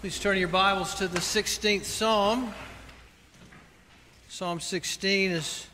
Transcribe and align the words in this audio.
Please 0.00 0.18
turn 0.18 0.38
your 0.38 0.48
Bibles 0.48 0.94
to 0.94 1.08
the 1.08 1.18
16th 1.18 1.84
Psalm. 1.84 2.54
Psalm 4.30 4.58
16 4.58 5.30
is 5.30 5.66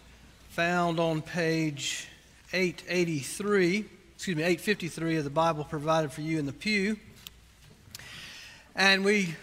found 0.49 0.99
on 0.99 1.23
page 1.23 2.09
883, 2.53 3.85
excuse 4.17 4.37
me, 4.37 4.43
853 4.43 5.19
of 5.19 5.23
the 5.23 5.31
Bible 5.31 5.63
provided 5.63 6.11
for 6.11 6.23
you 6.23 6.41
in 6.41 6.47
the 6.47 6.53
pew. 6.53 6.97
And 8.75 9.05
we, 9.05 9.37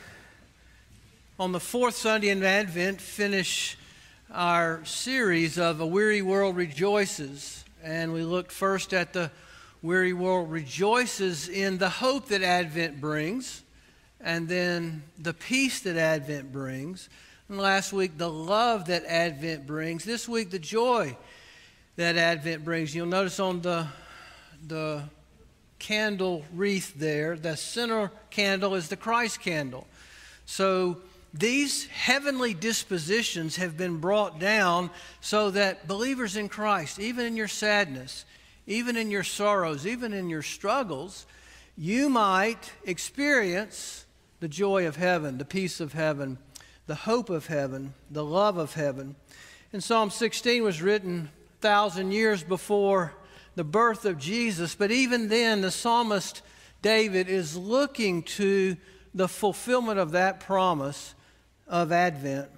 on 1.40 1.54
the 1.54 1.62
fourth 1.62 1.96
Sunday 1.96 2.28
in 2.28 2.44
Advent, 2.44 3.00
finish 3.00 3.78
our 4.34 4.84
series 4.84 5.58
of 5.58 5.80
A 5.80 5.88
Weary 5.88 6.22
World 6.22 6.58
Rejoices. 6.58 7.64
And 7.82 8.12
we 8.12 8.24
looked 8.24 8.52
first 8.52 8.94
at 8.94 9.14
the 9.14 9.32
weary 9.82 10.12
world 10.12 10.52
rejoices 10.52 11.48
in 11.48 11.78
the 11.78 11.90
hope 11.90 12.28
that 12.28 12.44
Advent 12.44 13.00
brings 13.00 13.63
and 14.24 14.48
then 14.48 15.04
the 15.20 15.34
peace 15.34 15.82
that 15.82 15.98
Advent 15.98 16.52
brings. 16.52 17.10
And 17.50 17.60
last 17.60 17.92
week, 17.92 18.18
the 18.18 18.30
love 18.30 18.86
that 18.86 19.04
Advent 19.06 19.68
brings. 19.68 20.06
This 20.06 20.28
week, 20.28 20.50
the 20.50 20.60
joy 20.60 21.18
that 21.98 22.16
Advent 22.16 22.64
brings. 22.64 22.96
You'll 22.96 23.06
notice 23.06 23.40
on 23.40 23.62
the, 23.62 23.86
the 24.66 25.04
candle 25.78 26.46
wreath 26.54 26.94
there, 26.96 27.36
the 27.36 27.58
center 27.58 28.10
candle 28.30 28.76
is 28.76 28.88
the 28.88 28.96
Christ 28.96 29.42
candle. 29.42 29.86
So 30.46 30.98
these 31.34 31.88
heavenly 31.88 32.54
dispositions 32.54 33.58
have 33.58 33.76
been 33.76 33.98
brought 33.98 34.40
down 34.40 34.90
so 35.20 35.52
that 35.52 35.88
believers 35.88 36.38
in 36.38 36.48
Christ, 36.48 37.00
even 37.00 37.26
in 37.26 37.36
your 37.36 37.50
sadness, 37.50 38.24
even 38.68 38.96
in 38.96 39.12
your 39.12 39.24
sorrows, 39.24 39.86
even 39.86 40.14
in 40.14 40.30
your 40.30 40.42
struggles, 40.42 41.26
you 41.78 42.08
might 42.08 42.72
experience 42.86 44.03
the 44.44 44.50
joy 44.50 44.86
of 44.86 44.98
heaven, 44.98 45.38
the 45.38 45.46
peace 45.46 45.80
of 45.80 45.94
heaven, 45.94 46.38
the 46.86 46.96
hope 46.96 47.30
of 47.30 47.48
heaven, 47.48 47.94
the 48.12 48.26
love 48.26 48.58
of 48.58 48.74
heaven. 48.74 49.16
And 49.72 49.82
Psalm 49.82 50.10
16 50.10 50.62
was 50.62 50.82
written 50.82 51.30
thousand 51.62 52.12
years 52.12 52.44
before 52.44 53.14
the 53.56 53.64
birth 53.64 54.04
of 54.04 54.18
Jesus, 54.18 54.76
but 54.76 54.92
even 54.92 55.30
then, 55.30 55.62
the 55.62 55.72
psalmist 55.72 56.42
David 56.82 57.30
is 57.30 57.56
looking 57.56 58.22
to 58.24 58.76
the 59.14 59.30
fulfillment 59.30 59.98
of 59.98 60.12
that 60.12 60.42
promise 60.42 61.16
of 61.66 61.94
Advent. 61.94 62.50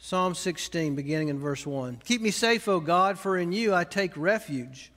Psalm 0.00 0.34
16, 0.34 0.96
beginning 0.96 1.28
in 1.28 1.38
verse 1.38 1.64
1. 1.64 2.00
Keep 2.04 2.22
me 2.22 2.32
safe, 2.32 2.66
O 2.66 2.80
God, 2.80 3.20
for 3.20 3.38
in 3.38 3.52
you 3.52 3.72
I 3.72 3.84
take 3.84 4.16
refuge. 4.16 4.90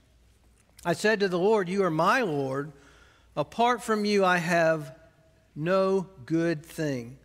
I 0.84 0.94
said 0.94 1.20
to 1.20 1.28
the 1.28 1.38
Lord, 1.38 1.70
You 1.70 1.84
are 1.84 1.92
my 1.92 2.22
Lord. 2.22 2.72
Apart 3.36 3.84
from 3.84 4.04
you, 4.04 4.26
I 4.26 4.38
have 4.38 4.95
no 5.56 6.08
good 6.26 6.66
thing. 6.66 7.18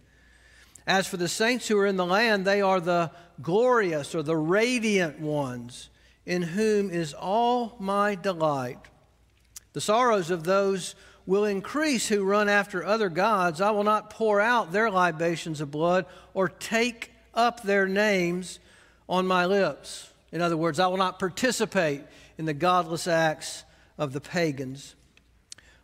As 0.87 1.07
for 1.07 1.17
the 1.17 1.29
saints 1.29 1.67
who 1.67 1.79
are 1.79 1.87
in 1.87 1.97
the 1.97 2.07
land, 2.07 2.45
they 2.45 2.61
are 2.61 2.81
the 2.81 3.11
glorious 3.43 4.15
or 4.15 4.23
the 4.23 4.37
radiant 4.37 5.21
ones, 5.21 5.91
in 6.25 6.43
whom 6.43 6.91
is 6.91 7.13
all 7.13 7.77
my 7.79 8.15
delight. 8.15 8.79
The 9.73 9.81
sorrows 9.81 10.31
of 10.31 10.45
those 10.45 10.95
will 11.27 11.45
increase 11.45 12.09
who 12.09 12.25
run 12.25 12.49
after 12.49 12.85
other 12.85 13.09
gods. 13.09 13.61
I 13.61 13.73
will 13.73 13.85
not 13.85 14.11
pour 14.11 14.41
out 14.41 14.73
their 14.73 14.91
libations 14.91 15.61
of 15.61 15.71
blood 15.71 16.07
or 16.35 16.49
take 16.49 17.11
up 17.35 17.63
their 17.63 17.87
names 17.87 18.61
on 19.09 19.27
my 19.27 19.45
lips. 19.45 20.11
In 20.33 20.41
other 20.41 20.57
words, 20.57 20.79
I 20.79 20.87
will 20.87 20.97
not 20.97 21.19
participate 21.19 22.03
in 22.39 22.45
the 22.45 22.55
godless 22.55 23.07
acts 23.07 23.65
of 23.99 24.13
the 24.13 24.21
pagans. 24.21 24.95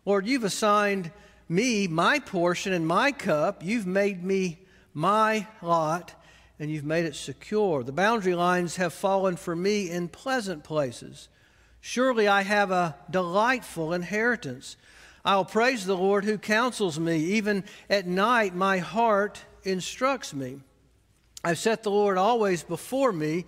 Lord, 0.05 0.27
you've 0.27 0.45
assigned 0.45 1.11
me 1.53 1.87
my 1.87 2.19
portion 2.19 2.73
and 2.73 2.87
my 2.87 3.13
cup. 3.13 3.63
You've 3.63 3.87
made 3.87 4.25
me 4.25 4.59
my 4.95 5.47
lot, 5.61 6.15
and 6.59 6.71
you've 6.71 6.85
made 6.85 7.05
it 7.05 7.15
secure. 7.15 7.83
The 7.83 7.93
boundary 7.93 8.35
lines 8.35 8.77
have 8.77 8.93
fallen 8.93 9.37
for 9.37 9.55
me 9.55 9.91
in 9.91 10.09
pleasant 10.09 10.65
places. 10.65 11.29
Surely 11.81 12.27
I 12.29 12.43
have 12.43 12.71
a 12.71 12.97
delightful 13.11 13.93
inheritance. 13.93 14.77
I'll 15.25 15.45
praise 15.45 15.85
the 15.85 15.97
Lord 15.97 16.25
who 16.25 16.39
counsels 16.39 16.99
me. 16.99 17.19
Even 17.19 17.65
at 17.91 18.07
night, 18.07 18.55
my 18.55 18.79
heart 18.79 19.45
instructs 19.63 20.33
me. 20.33 20.61
I've 21.45 21.59
set 21.59 21.83
the 21.83 21.91
Lord 21.91 22.19
always 22.19 22.63
before 22.63 23.13
me 23.13 23.45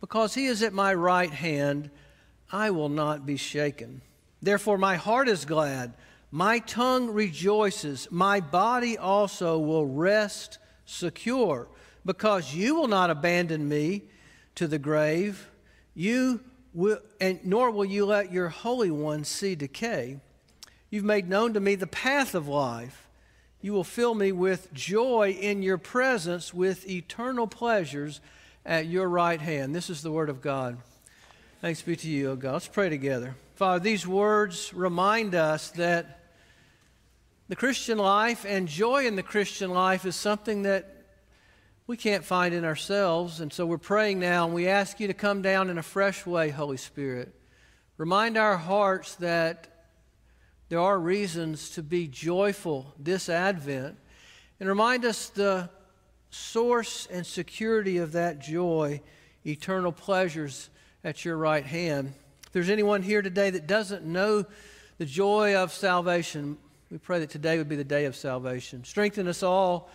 because 0.00 0.34
he 0.34 0.46
is 0.46 0.62
at 0.62 0.72
my 0.72 0.92
right 0.94 1.30
hand. 1.30 1.90
I 2.52 2.70
will 2.70 2.88
not 2.88 3.24
be 3.24 3.36
shaken. 3.36 4.02
Therefore, 4.42 4.78
my 4.78 4.96
heart 4.96 5.28
is 5.28 5.44
glad. 5.44 5.94
My 6.36 6.58
tongue 6.58 7.12
rejoices, 7.12 8.08
my 8.10 8.40
body 8.40 8.98
also 8.98 9.58
will 9.58 9.86
rest 9.86 10.58
secure, 10.84 11.66
because 12.04 12.54
you 12.54 12.74
will 12.74 12.88
not 12.88 13.08
abandon 13.08 13.66
me 13.66 14.02
to 14.56 14.66
the 14.66 14.78
grave. 14.78 15.48
You 15.94 16.42
will, 16.74 16.98
and 17.22 17.40
nor 17.42 17.70
will 17.70 17.86
you 17.86 18.04
let 18.04 18.32
your 18.32 18.50
Holy 18.50 18.90
One 18.90 19.24
see 19.24 19.54
decay. 19.54 20.20
You've 20.90 21.06
made 21.06 21.26
known 21.26 21.54
to 21.54 21.60
me 21.60 21.74
the 21.74 21.86
path 21.86 22.34
of 22.34 22.46
life. 22.46 23.08
You 23.62 23.72
will 23.72 23.82
fill 23.82 24.14
me 24.14 24.30
with 24.30 24.74
joy 24.74 25.38
in 25.40 25.62
your 25.62 25.78
presence, 25.78 26.52
with 26.52 26.86
eternal 26.86 27.46
pleasures 27.46 28.20
at 28.66 28.84
your 28.84 29.08
right 29.08 29.40
hand. 29.40 29.74
This 29.74 29.88
is 29.88 30.02
the 30.02 30.12
word 30.12 30.28
of 30.28 30.42
God. 30.42 30.76
Thanks 31.62 31.80
be 31.80 31.96
to 31.96 32.08
you, 32.10 32.32
O 32.32 32.36
God. 32.36 32.52
Let's 32.52 32.68
pray 32.68 32.90
together. 32.90 33.36
Father, 33.54 33.82
these 33.82 34.06
words 34.06 34.74
remind 34.74 35.34
us 35.34 35.70
that 35.70 36.12
the 37.48 37.56
Christian 37.56 37.98
life 37.98 38.44
and 38.46 38.66
joy 38.66 39.06
in 39.06 39.14
the 39.14 39.22
Christian 39.22 39.70
life 39.70 40.04
is 40.04 40.16
something 40.16 40.62
that 40.62 40.92
we 41.86 41.96
can't 41.96 42.24
find 42.24 42.52
in 42.52 42.64
ourselves. 42.64 43.40
And 43.40 43.52
so 43.52 43.64
we're 43.64 43.78
praying 43.78 44.18
now, 44.18 44.46
and 44.46 44.54
we 44.54 44.66
ask 44.66 44.98
you 44.98 45.06
to 45.06 45.14
come 45.14 45.42
down 45.42 45.70
in 45.70 45.78
a 45.78 45.82
fresh 45.82 46.26
way, 46.26 46.50
Holy 46.50 46.76
Spirit. 46.76 47.32
Remind 47.98 48.36
our 48.36 48.56
hearts 48.56 49.14
that 49.16 49.68
there 50.68 50.80
are 50.80 50.98
reasons 50.98 51.70
to 51.70 51.82
be 51.84 52.08
joyful 52.08 52.92
this 52.98 53.28
Advent, 53.28 53.96
and 54.58 54.68
remind 54.68 55.04
us 55.04 55.28
the 55.28 55.70
source 56.30 57.06
and 57.06 57.24
security 57.24 57.98
of 57.98 58.12
that 58.12 58.40
joy, 58.40 59.00
eternal 59.46 59.92
pleasures 59.92 60.68
at 61.04 61.24
your 61.24 61.36
right 61.36 61.64
hand. 61.64 62.12
If 62.46 62.52
there's 62.52 62.70
anyone 62.70 63.02
here 63.02 63.22
today 63.22 63.50
that 63.50 63.68
doesn't 63.68 64.04
know 64.04 64.44
the 64.98 65.06
joy 65.06 65.54
of 65.54 65.72
salvation, 65.72 66.58
we 66.90 66.98
pray 66.98 67.18
that 67.18 67.30
today 67.30 67.58
would 67.58 67.68
be 67.68 67.74
the 67.74 67.84
day 67.84 68.04
of 68.04 68.14
salvation. 68.14 68.84
Strengthen 68.84 69.26
us 69.26 69.42
all 69.42 69.90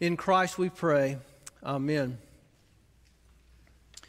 in 0.00 0.16
Christ, 0.16 0.58
we 0.58 0.70
pray. 0.70 1.18
Amen. 1.62 2.18
I 4.02 4.06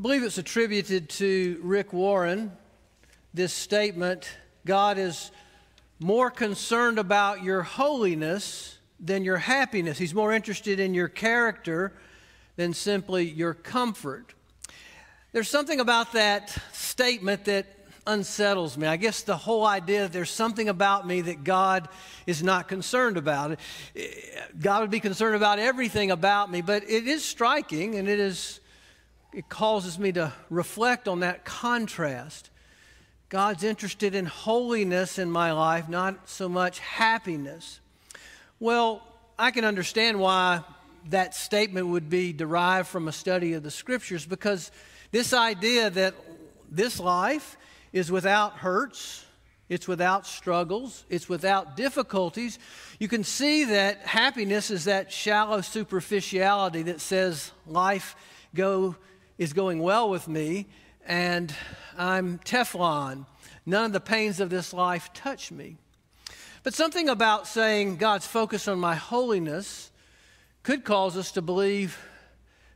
believe 0.00 0.22
it's 0.22 0.38
attributed 0.38 1.08
to 1.10 1.58
Rick 1.60 1.92
Warren, 1.92 2.52
this 3.34 3.52
statement 3.52 4.30
God 4.64 4.96
is 4.98 5.32
more 5.98 6.30
concerned 6.30 7.00
about 7.00 7.42
your 7.42 7.62
holiness 7.62 8.78
than 9.00 9.24
your 9.24 9.38
happiness. 9.38 9.98
He's 9.98 10.14
more 10.14 10.32
interested 10.32 10.78
in 10.78 10.94
your 10.94 11.08
character 11.08 11.92
than 12.54 12.74
simply 12.74 13.28
your 13.28 13.54
comfort. 13.54 14.34
There's 15.32 15.48
something 15.48 15.80
about 15.80 16.12
that 16.12 16.56
statement 16.72 17.46
that 17.46 17.66
unsettles 18.08 18.76
me. 18.76 18.86
I 18.86 18.96
guess 18.96 19.22
the 19.22 19.36
whole 19.36 19.64
idea 19.64 20.00
that 20.02 20.12
there's 20.12 20.30
something 20.30 20.68
about 20.68 21.06
me 21.06 21.20
that 21.20 21.44
God 21.44 21.88
is 22.26 22.42
not 22.42 22.66
concerned 22.66 23.18
about. 23.18 23.60
God 24.58 24.80
would 24.80 24.90
be 24.90 24.98
concerned 24.98 25.36
about 25.36 25.58
everything 25.58 26.10
about 26.10 26.50
me, 26.50 26.62
but 26.62 26.82
it 26.84 27.06
is 27.06 27.24
striking 27.24 27.94
and 27.94 28.08
it 28.08 28.18
is 28.18 28.60
it 29.32 29.50
causes 29.50 29.98
me 29.98 30.10
to 30.12 30.32
reflect 30.48 31.06
on 31.06 31.20
that 31.20 31.44
contrast. 31.44 32.48
God's 33.28 33.62
interested 33.62 34.14
in 34.14 34.24
holiness 34.24 35.18
in 35.18 35.30
my 35.30 35.52
life, 35.52 35.86
not 35.86 36.30
so 36.30 36.48
much 36.48 36.78
happiness. 36.78 37.78
Well, 38.58 39.02
I 39.38 39.50
can 39.50 39.66
understand 39.66 40.18
why 40.18 40.64
that 41.10 41.34
statement 41.34 41.88
would 41.88 42.08
be 42.08 42.32
derived 42.32 42.88
from 42.88 43.06
a 43.06 43.12
study 43.12 43.52
of 43.52 43.62
the 43.62 43.70
scriptures 43.70 44.24
because 44.24 44.70
this 45.10 45.34
idea 45.34 45.90
that 45.90 46.14
this 46.70 46.98
life 46.98 47.58
is 47.92 48.10
without 48.10 48.54
hurts, 48.54 49.24
it's 49.68 49.86
without 49.86 50.26
struggles, 50.26 51.04
it's 51.08 51.28
without 51.28 51.76
difficulties. 51.76 52.58
You 52.98 53.08
can 53.08 53.24
see 53.24 53.64
that 53.64 53.98
happiness 54.06 54.70
is 54.70 54.84
that 54.84 55.12
shallow 55.12 55.60
superficiality 55.60 56.82
that 56.82 57.00
says 57.00 57.52
life 57.66 58.16
go, 58.54 58.96
is 59.36 59.52
going 59.52 59.80
well 59.80 60.08
with 60.08 60.26
me 60.26 60.66
and 61.06 61.54
I'm 61.96 62.38
Teflon. 62.40 63.26
None 63.66 63.84
of 63.86 63.92
the 63.92 64.00
pains 64.00 64.40
of 64.40 64.50
this 64.50 64.72
life 64.72 65.12
touch 65.12 65.50
me. 65.50 65.76
But 66.62 66.74
something 66.74 67.08
about 67.08 67.46
saying 67.46 67.96
God's 67.96 68.26
focus 68.26 68.68
on 68.68 68.78
my 68.78 68.94
holiness 68.94 69.90
could 70.62 70.84
cause 70.84 71.16
us 71.16 71.32
to 71.32 71.42
believe 71.42 71.98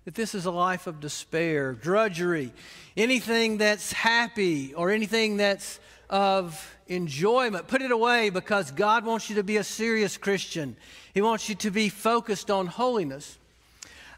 that 0.04 0.14
this 0.14 0.34
is 0.34 0.46
a 0.46 0.50
life 0.50 0.86
of 0.86 1.00
despair, 1.00 1.72
drudgery, 1.72 2.52
anything 2.96 3.58
that's 3.58 3.92
happy 3.92 4.74
or 4.74 4.90
anything 4.90 5.36
that's 5.36 5.78
of 6.10 6.76
enjoyment. 6.88 7.68
Put 7.68 7.82
it 7.82 7.90
away 7.90 8.30
because 8.30 8.70
God 8.70 9.04
wants 9.04 9.30
you 9.30 9.36
to 9.36 9.42
be 9.42 9.56
a 9.56 9.64
serious 9.64 10.16
Christian. 10.16 10.76
He 11.14 11.22
wants 11.22 11.48
you 11.48 11.54
to 11.56 11.70
be 11.70 11.88
focused 11.88 12.50
on 12.50 12.66
holiness. 12.66 13.38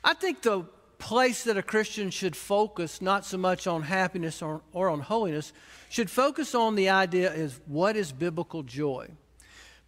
I 0.02 0.14
think 0.14 0.42
the 0.42 0.64
place 0.98 1.44
that 1.44 1.56
a 1.56 1.62
Christian 1.62 2.10
should 2.10 2.34
focus 2.34 3.02
not 3.02 3.24
so 3.24 3.36
much 3.36 3.66
on 3.66 3.82
happiness 3.82 4.42
or, 4.42 4.62
or 4.72 4.88
on 4.88 5.00
holiness, 5.00 5.52
should 5.88 6.10
focus 6.10 6.54
on 6.54 6.74
the 6.74 6.88
idea 6.88 7.32
is 7.32 7.60
what 7.66 7.94
is 7.94 8.10
biblical 8.10 8.62
joy? 8.62 9.08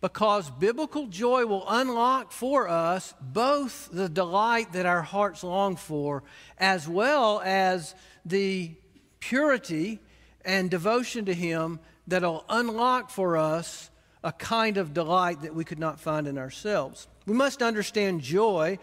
Because 0.01 0.51
biblical 0.51 1.07
joy 1.07 1.47
will 1.47 1.65
unlock 1.69 2.31
for 2.31 2.69
us 2.69 3.15
both 3.21 3.89
the 3.91 4.09
delight 4.09 4.73
that 4.75 4.87
our 4.87 5.03
hearts 5.03 5.43
long 5.43 5.77
for, 5.77 6.23
as 6.59 6.87
well 6.87 7.41
as 7.45 7.95
the 8.25 8.75
purity 9.21 9.99
and 10.45 10.71
devotion 10.71 11.25
to 11.25 11.35
Him 11.35 11.81
that'll 12.07 12.45
unlock 12.49 13.11
for 13.11 13.37
us 13.37 13.91
a 14.23 14.33
kind 14.33 14.77
of 14.77 14.93
delight 14.93 15.43
that 15.43 15.55
we 15.55 15.65
could 15.65 15.79
not 15.79 15.99
find 15.99 16.27
in 16.27 16.37
ourselves. 16.37 17.09
We 17.27 17.35
must 17.35 17.63
understand 17.63 18.21
joy 18.21 18.79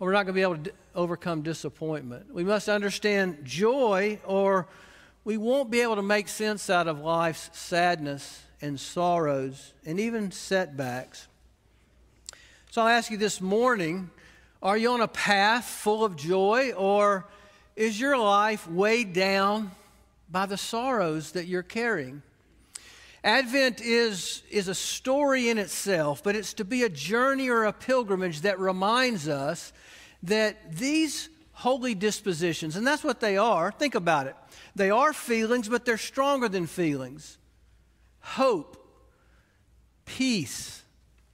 or 0.00 0.08
we're 0.08 0.12
not 0.12 0.24
going 0.24 0.34
to 0.34 0.38
be 0.38 0.42
able 0.42 0.58
to 0.58 0.72
overcome 0.94 1.42
disappointment. 1.42 2.32
We 2.32 2.44
must 2.44 2.68
understand 2.68 3.38
joy, 3.44 4.20
or 4.24 4.66
we 5.24 5.36
won't 5.36 5.70
be 5.70 5.80
able 5.80 5.96
to 5.96 6.02
make 6.02 6.28
sense 6.28 6.68
out 6.68 6.88
of 6.88 7.00
life's 7.00 7.50
sadness 7.52 8.42
and 8.64 8.80
sorrows 8.80 9.74
and 9.84 10.00
even 10.00 10.32
setbacks. 10.32 11.28
So 12.70 12.82
I'll 12.82 12.88
ask 12.88 13.10
you 13.10 13.18
this 13.18 13.40
morning 13.40 14.10
are 14.62 14.78
you 14.78 14.90
on 14.92 15.02
a 15.02 15.08
path 15.08 15.66
full 15.66 16.06
of 16.06 16.16
joy, 16.16 16.72
or 16.72 17.26
is 17.76 18.00
your 18.00 18.16
life 18.16 18.66
weighed 18.66 19.12
down 19.12 19.72
by 20.30 20.46
the 20.46 20.56
sorrows 20.56 21.32
that 21.32 21.44
you're 21.44 21.62
carrying? 21.62 22.22
Advent 23.22 23.82
is, 23.82 24.42
is 24.50 24.68
a 24.68 24.74
story 24.74 25.50
in 25.50 25.58
itself, 25.58 26.22
but 26.22 26.34
it's 26.34 26.54
to 26.54 26.64
be 26.64 26.82
a 26.82 26.88
journey 26.88 27.50
or 27.50 27.64
a 27.64 27.74
pilgrimage 27.74 28.40
that 28.40 28.58
reminds 28.58 29.28
us 29.28 29.74
that 30.22 30.74
these 30.74 31.28
holy 31.52 31.94
dispositions, 31.94 32.74
and 32.74 32.86
that's 32.86 33.04
what 33.04 33.20
they 33.20 33.36
are, 33.36 33.70
think 33.70 33.94
about 33.94 34.26
it. 34.26 34.36
They 34.74 34.88
are 34.88 35.12
feelings, 35.12 35.68
but 35.68 35.84
they're 35.84 35.98
stronger 35.98 36.48
than 36.48 36.66
feelings. 36.66 37.36
Hope, 38.24 38.82
peace, 40.06 40.82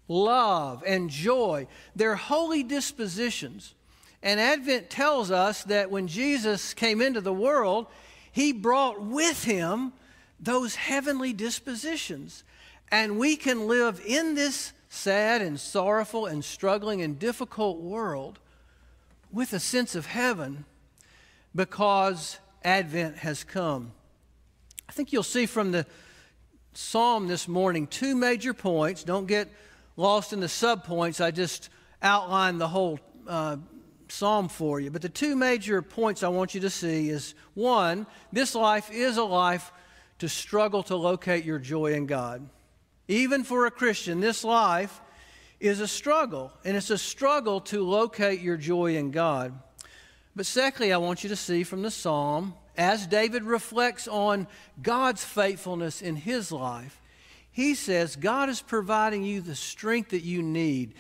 love, 0.09 0.83
and 0.85 1.09
joy. 1.09 1.69
They're 1.95 2.17
holy 2.17 2.65
dispositions. 2.65 3.75
And 4.25 4.41
Advent 4.41 4.91
tells 4.91 5.31
us 5.31 5.63
that 5.65 5.91
when 5.91 6.09
Jesus 6.09 6.75
came 6.75 7.01
into 7.01 7.21
the 7.21 7.33
world, 7.33 7.87
he 8.33 8.53
brought 8.53 9.01
with 9.01 9.45
him 9.45 9.93
those 10.41 10.75
heavenly 10.75 11.33
dispositions. 11.33 12.43
And 12.91 13.21
we 13.21 13.37
can 13.37 13.69
live 13.69 14.03
in 14.05 14.35
this 14.35 14.73
sad 14.89 15.43
and 15.43 15.61
sorrowful 15.61 16.27
and 16.27 16.45
struggling 16.45 17.03
and 17.03 17.21
difficult 17.21 17.79
world 17.79 18.41
with 19.31 19.53
a 19.53 19.61
sense 19.61 19.95
of 19.95 20.07
heaven 20.07 20.65
because 21.55 22.39
Advent 22.65 23.19
has 23.19 23.45
come. 23.45 23.93
I 24.89 24.93
think 24.93 25.13
you'll 25.13 25.23
see 25.23 25.47
from 25.47 25.71
the 25.71 25.87
psalm 26.73 27.27
this 27.27 27.49
morning 27.49 27.87
two 27.87 28.15
major 28.15 28.55
points. 28.55 29.05
Don't 29.05 29.27
get 29.27 29.49
lost 29.97 30.33
in 30.33 30.41
the 30.41 30.47
subpoints. 30.47 31.23
I 31.23 31.31
just 31.31 31.69
outlined 32.03 32.61
the 32.61 32.69
whole 32.69 32.99
uh, 33.27 33.57
psalm 34.09 34.49
for 34.49 34.81
you. 34.81 34.91
But 34.91 35.03
the 35.03 35.09
two 35.09 35.37
major 35.37 35.83
points 35.83 36.23
I 36.23 36.29
want 36.29 36.55
you 36.55 36.61
to 36.63 36.71
see 36.71 37.09
is 37.09 37.35
one, 37.55 38.07
this 38.33 38.55
life 38.55 38.91
is 38.91 39.17
a 39.17 39.25
life 39.25 39.73
to 40.19 40.29
struggle 40.29 40.83
to 40.85 40.97
locate 40.97 41.45
your 41.45 41.59
joy 41.59 41.95
in 41.95 42.07
God. 42.07 42.49
Even 43.09 43.43
for 43.43 43.67
a 43.67 43.71
Christian, 43.71 44.21
this 44.21 44.45
life 44.45 45.01
is 45.59 45.81
a 45.81 45.89
struggle, 45.89 46.53
and 46.65 46.77
it's 46.77 46.91
a 46.91 46.99
struggle 46.99 47.61
to 47.61 47.83
locate 47.83 48.41
your 48.41 48.57
joy 48.57 48.97
in 48.97 49.11
God. 49.11 49.59
But 50.35 50.47
secondly, 50.47 50.93
I 50.93 50.99
want 50.99 51.23
you 51.23 51.29
to 51.31 51.37
see 51.37 51.65
from 51.65 51.83
the 51.83 51.91
psalm, 51.91 52.55
as 52.81 53.07
David 53.07 53.43
reflects 53.43 54.09
on 54.09 54.47
God's 54.81 55.23
faithfulness 55.23 56.01
in 56.01 56.17
his 56.17 56.51
life, 56.51 56.99
he 57.53 57.75
says, 57.75 58.17
God 58.17 58.49
is 58.49 58.63
providing 58.63 59.23
you 59.23 59.43
the 59.43 59.55
strength 59.55 60.11
that 60.11 60.23
you 60.23 60.43
need. 60.43 60.95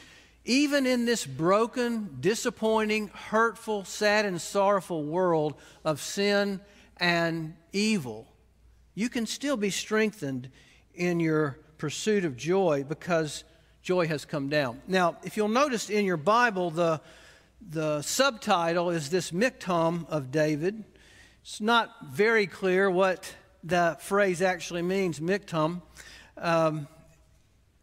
Even 0.44 0.85
in 0.85 1.06
this 1.06 1.25
broken, 1.25 2.19
disappointing, 2.21 3.09
hurtful, 3.09 3.87
sad, 3.87 4.27
and 4.27 4.38
sorrowful 4.38 5.05
world 5.05 5.55
of 5.82 6.03
sin 6.03 6.61
and 6.99 7.55
evil, 7.73 8.27
you 8.94 9.09
can 9.09 9.25
still 9.25 9.56
be 9.56 9.71
strengthened 9.71 10.50
in 10.94 11.19
your 11.19 11.59
pursuit 11.79 12.27
of 12.27 12.37
joy 12.37 12.85
because 12.87 13.43
joy 13.81 14.06
has 14.06 14.27
come 14.27 14.50
down. 14.50 14.82
Now, 14.87 15.17
if 15.25 15.38
you'll 15.38 15.49
notice 15.49 15.88
in 15.88 16.05
your 16.05 16.19
Bible, 16.19 16.71
the, 16.71 17.00
the 17.71 18.03
subtitle 18.03 18.91
is 18.91 19.09
this 19.09 19.31
Miktam 19.31 20.06
of 20.11 20.31
David. 20.31 20.85
It's 21.43 21.61
not 21.61 21.91
very 22.05 22.47
clear 22.47 22.91
what 22.91 23.35
the 23.65 23.97
phrase 24.01 24.43
actually 24.43 24.83
means, 24.83 25.21
Miktam. 25.21 25.81
Um, 26.37 26.87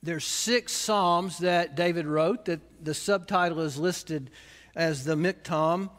there's 0.03 0.25
six 0.25 0.71
psalms 0.71 1.39
that 1.39 1.75
David 1.75 2.05
wrote 2.05 2.45
that 2.45 2.61
the 2.83 2.93
subtitle 2.93 3.61
is 3.61 3.77
listed 3.77 4.29
as 4.75 5.05
the 5.05 5.15
Miktam. 5.15 5.89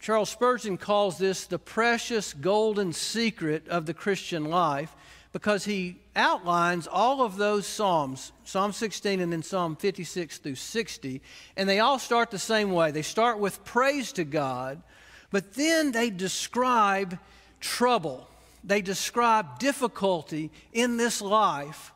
Charles 0.00 0.30
Spurgeon 0.30 0.78
calls 0.78 1.16
this 1.16 1.46
the 1.46 1.60
precious 1.60 2.34
golden 2.34 2.92
secret 2.92 3.68
of 3.68 3.86
the 3.86 3.94
Christian 3.94 4.46
life 4.46 4.92
because 5.32 5.64
he 5.64 6.00
outlines 6.16 6.88
all 6.88 7.22
of 7.22 7.36
those 7.36 7.68
Psalms, 7.68 8.32
Psalm 8.42 8.72
16 8.72 9.20
and 9.20 9.32
then 9.32 9.44
Psalm 9.44 9.76
56 9.76 10.38
through 10.38 10.56
60, 10.56 11.22
and 11.56 11.68
they 11.68 11.78
all 11.78 12.00
start 12.00 12.32
the 12.32 12.38
same 12.38 12.72
way. 12.72 12.90
They 12.90 13.02
start 13.02 13.38
with 13.38 13.64
praise 13.64 14.10
to 14.14 14.24
God, 14.24 14.82
but 15.32 15.54
then 15.54 15.90
they 15.90 16.10
describe 16.10 17.18
trouble, 17.60 18.28
they 18.62 18.82
describe 18.82 19.58
difficulty 19.58 20.50
in 20.72 20.98
this 20.98 21.20
life. 21.20 21.92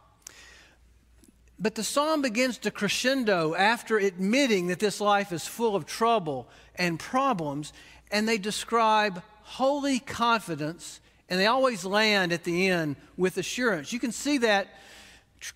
But 1.59 1.75
the 1.75 1.85
psalm 1.85 2.23
begins 2.23 2.59
to 2.59 2.71
crescendo 2.71 3.55
after 3.55 3.99
admitting 3.99 4.67
that 4.67 4.79
this 4.79 5.01
life 5.01 5.33
is 5.33 5.47
full 5.47 5.77
of 5.77 5.87
trouble 5.87 6.49
and 6.75 6.99
problems, 6.99 7.73
and 8.11 8.29
they 8.29 8.39
describe 8.39 9.23
holy 9.43 10.01
confidence, 10.01 11.01
and 11.29 11.41
they 11.41 11.47
always 11.47 11.85
land 11.85 12.33
at 12.33 12.45
the 12.45 12.69
end 12.69 12.97
with 13.17 13.39
assurance. 13.39 13.93
You 13.93 14.01
can 14.01 14.13
see 14.13 14.39
that 14.39 14.69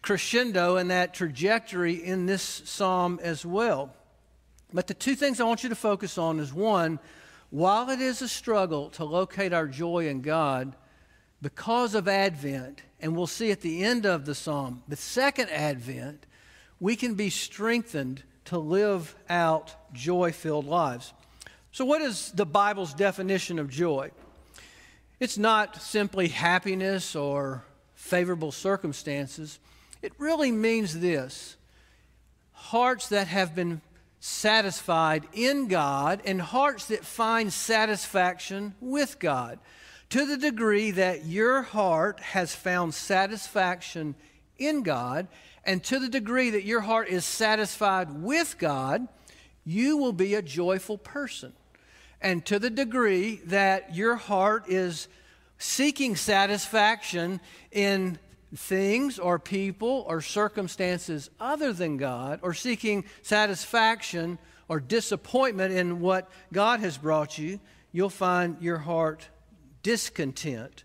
crescendo 0.02 0.76
and 0.76 0.90
that 0.90 1.14
trajectory 1.14 1.94
in 1.94 2.26
this 2.26 2.42
psalm 2.64 3.18
as 3.22 3.44
well. 3.44 3.94
But 4.72 4.86
the 4.86 4.94
two 4.94 5.16
things 5.16 5.40
I 5.40 5.44
want 5.44 5.62
you 5.62 5.68
to 5.68 5.74
focus 5.74 6.16
on 6.16 6.38
is 6.38 6.52
one, 6.52 6.98
while 7.50 7.90
it 7.90 8.00
is 8.00 8.22
a 8.22 8.28
struggle 8.28 8.90
to 8.90 9.04
locate 9.04 9.52
our 9.52 9.66
joy 9.66 10.06
in 10.08 10.20
God, 10.20 10.74
because 11.42 11.94
of 11.94 12.06
Advent, 12.06 12.82
and 13.00 13.16
we'll 13.16 13.26
see 13.26 13.50
at 13.50 13.60
the 13.60 13.82
end 13.82 14.06
of 14.06 14.24
the 14.24 14.34
psalm, 14.34 14.82
the 14.88 14.96
second 14.96 15.50
Advent, 15.50 16.26
we 16.78 16.96
can 16.96 17.14
be 17.14 17.30
strengthened 17.30 18.22
to 18.46 18.58
live 18.58 19.14
out 19.28 19.74
joy 19.92 20.32
filled 20.32 20.66
lives. 20.66 21.12
So, 21.72 21.84
what 21.84 22.02
is 22.02 22.32
the 22.32 22.46
Bible's 22.46 22.94
definition 22.94 23.58
of 23.58 23.70
joy? 23.70 24.10
It's 25.18 25.38
not 25.38 25.80
simply 25.80 26.28
happiness 26.28 27.14
or 27.14 27.62
favorable 27.94 28.52
circumstances. 28.52 29.58
It 30.02 30.12
really 30.18 30.50
means 30.50 30.98
this 30.98 31.56
hearts 32.52 33.08
that 33.08 33.26
have 33.26 33.54
been 33.54 33.80
satisfied 34.20 35.26
in 35.32 35.66
God 35.66 36.20
and 36.24 36.40
hearts 36.40 36.86
that 36.86 37.04
find 37.04 37.52
satisfaction 37.52 38.74
with 38.80 39.18
God. 39.18 39.58
To 40.10 40.26
the 40.26 40.36
degree 40.36 40.90
that 40.92 41.24
your 41.24 41.62
heart 41.62 42.20
has 42.20 42.54
found 42.54 42.94
satisfaction 42.94 44.14
in 44.58 44.82
God, 44.82 45.28
and 45.64 45.82
to 45.84 45.98
the 45.98 46.08
degree 46.08 46.50
that 46.50 46.64
your 46.64 46.80
heart 46.80 47.08
is 47.08 47.24
satisfied 47.24 48.22
with 48.22 48.56
God, 48.58 49.08
you 49.64 49.96
will 49.96 50.12
be 50.12 50.34
a 50.34 50.42
joyful 50.42 50.98
person. 50.98 51.52
And 52.20 52.44
to 52.46 52.58
the 52.58 52.70
degree 52.70 53.40
that 53.46 53.94
your 53.94 54.16
heart 54.16 54.64
is 54.68 55.08
seeking 55.58 56.16
satisfaction 56.16 57.40
in 57.70 58.18
things 58.54 59.18
or 59.18 59.38
people 59.38 60.04
or 60.08 60.20
circumstances 60.20 61.30
other 61.38 61.72
than 61.72 61.96
God, 61.96 62.40
or 62.42 62.54
seeking 62.54 63.04
satisfaction 63.22 64.38
or 64.68 64.80
disappointment 64.80 65.72
in 65.74 66.00
what 66.00 66.30
God 66.52 66.80
has 66.80 66.98
brought 66.98 67.38
you, 67.38 67.60
you'll 67.92 68.10
find 68.10 68.56
your 68.60 68.78
heart 68.78 69.28
discontent. 69.82 70.84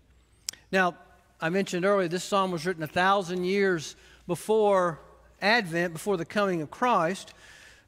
Now, 0.72 0.96
I 1.40 1.50
mentioned 1.50 1.84
earlier 1.84 2.08
this 2.08 2.24
psalm 2.24 2.50
was 2.50 2.66
written 2.66 2.82
a 2.82 2.88
thousand 2.88 3.44
years 3.44 3.96
before 4.26 5.00
Advent, 5.42 5.92
before 5.92 6.16
the 6.16 6.24
coming 6.24 6.62
of 6.62 6.70
Christ, 6.70 7.34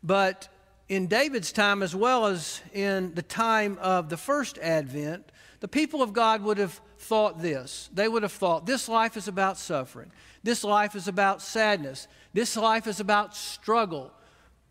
but 0.03 0.49
in 0.89 1.07
David's 1.07 1.53
time, 1.53 1.83
as 1.83 1.95
well 1.95 2.27
as 2.27 2.63
in 2.73 3.15
the 3.15 3.23
time 3.23 3.79
of 3.81 4.09
the 4.09 4.17
first 4.17 4.59
advent, 4.59 5.31
the 5.61 5.69
people 5.69 6.03
of 6.03 6.13
God 6.13 6.43
would 6.43 6.59
have 6.59 6.81
thought 7.09 7.41
this. 7.41 7.89
They 7.93 8.07
would 8.07 8.23
have 8.23 8.33
thought 8.33 8.67
this 8.67 8.89
life 8.89 9.17
is 9.17 9.29
about 9.29 9.57
suffering. 9.57 10.13
This 10.43 10.63
life 10.63 10.95
is 10.95 11.09
about 11.09 11.43
sadness. 11.43 12.07
This 12.35 12.57
life 12.57 12.87
is 12.87 13.01
about 13.01 13.35
struggle. 13.35 14.13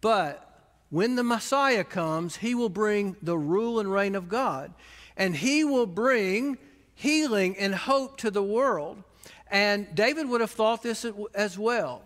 But 0.01 0.43
when 0.89 1.15
the 1.15 1.23
Messiah 1.23 1.83
comes, 1.83 2.37
he 2.37 2.55
will 2.55 2.69
bring 2.69 3.15
the 3.21 3.37
rule 3.37 3.79
and 3.79 3.91
reign 3.91 4.15
of 4.15 4.29
God. 4.29 4.73
And 5.17 5.35
he 5.35 5.63
will 5.63 5.87
bring 5.87 6.57
healing 6.93 7.57
and 7.57 7.73
hope 7.73 8.17
to 8.19 8.31
the 8.31 8.43
world. 8.43 9.03
And 9.49 9.93
David 9.95 10.29
would 10.29 10.41
have 10.41 10.51
thought 10.51 10.83
this 10.83 11.05
as 11.33 11.57
well. 11.57 12.03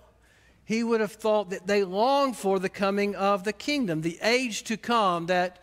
He 0.63 0.83
would 0.83 1.01
have 1.01 1.11
thought 1.11 1.49
that 1.49 1.67
they 1.67 1.83
longed 1.83 2.37
for 2.37 2.57
the 2.57 2.69
coming 2.69 3.15
of 3.15 3.43
the 3.43 3.53
kingdom, 3.53 4.01
the 4.01 4.19
age 4.21 4.63
to 4.63 4.77
come 4.77 5.25
that 5.25 5.59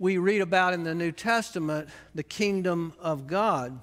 we 0.00 0.18
read 0.18 0.40
about 0.40 0.74
in 0.74 0.84
the 0.84 0.94
New 0.94 1.12
Testament, 1.12 1.88
the 2.14 2.22
kingdom 2.22 2.92
of 3.00 3.26
God. 3.26 3.78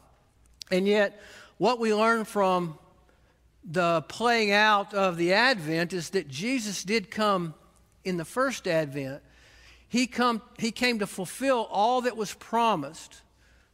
And 0.72 0.88
yet, 0.88 1.22
what 1.58 1.80
we 1.80 1.94
learn 1.94 2.26
from 2.26 2.78
the 3.64 4.04
playing 4.08 4.52
out 4.52 4.94
of 4.94 5.18
the 5.18 5.34
Advent 5.34 5.94
is 5.94 6.12
that 6.12 6.28
Jesus 6.28 6.84
did 6.84 7.10
come 7.10 7.54
in 8.04 8.18
the 8.18 8.26
first 8.26 8.68
Advent. 8.68 9.22
He, 9.88 10.08
come, 10.08 10.42
he 10.58 10.72
came 10.72 11.00
to 11.00 11.08
fulfill 11.08 11.68
all 11.72 12.02
that 12.02 12.18
was 12.18 12.34
promised, 12.34 13.22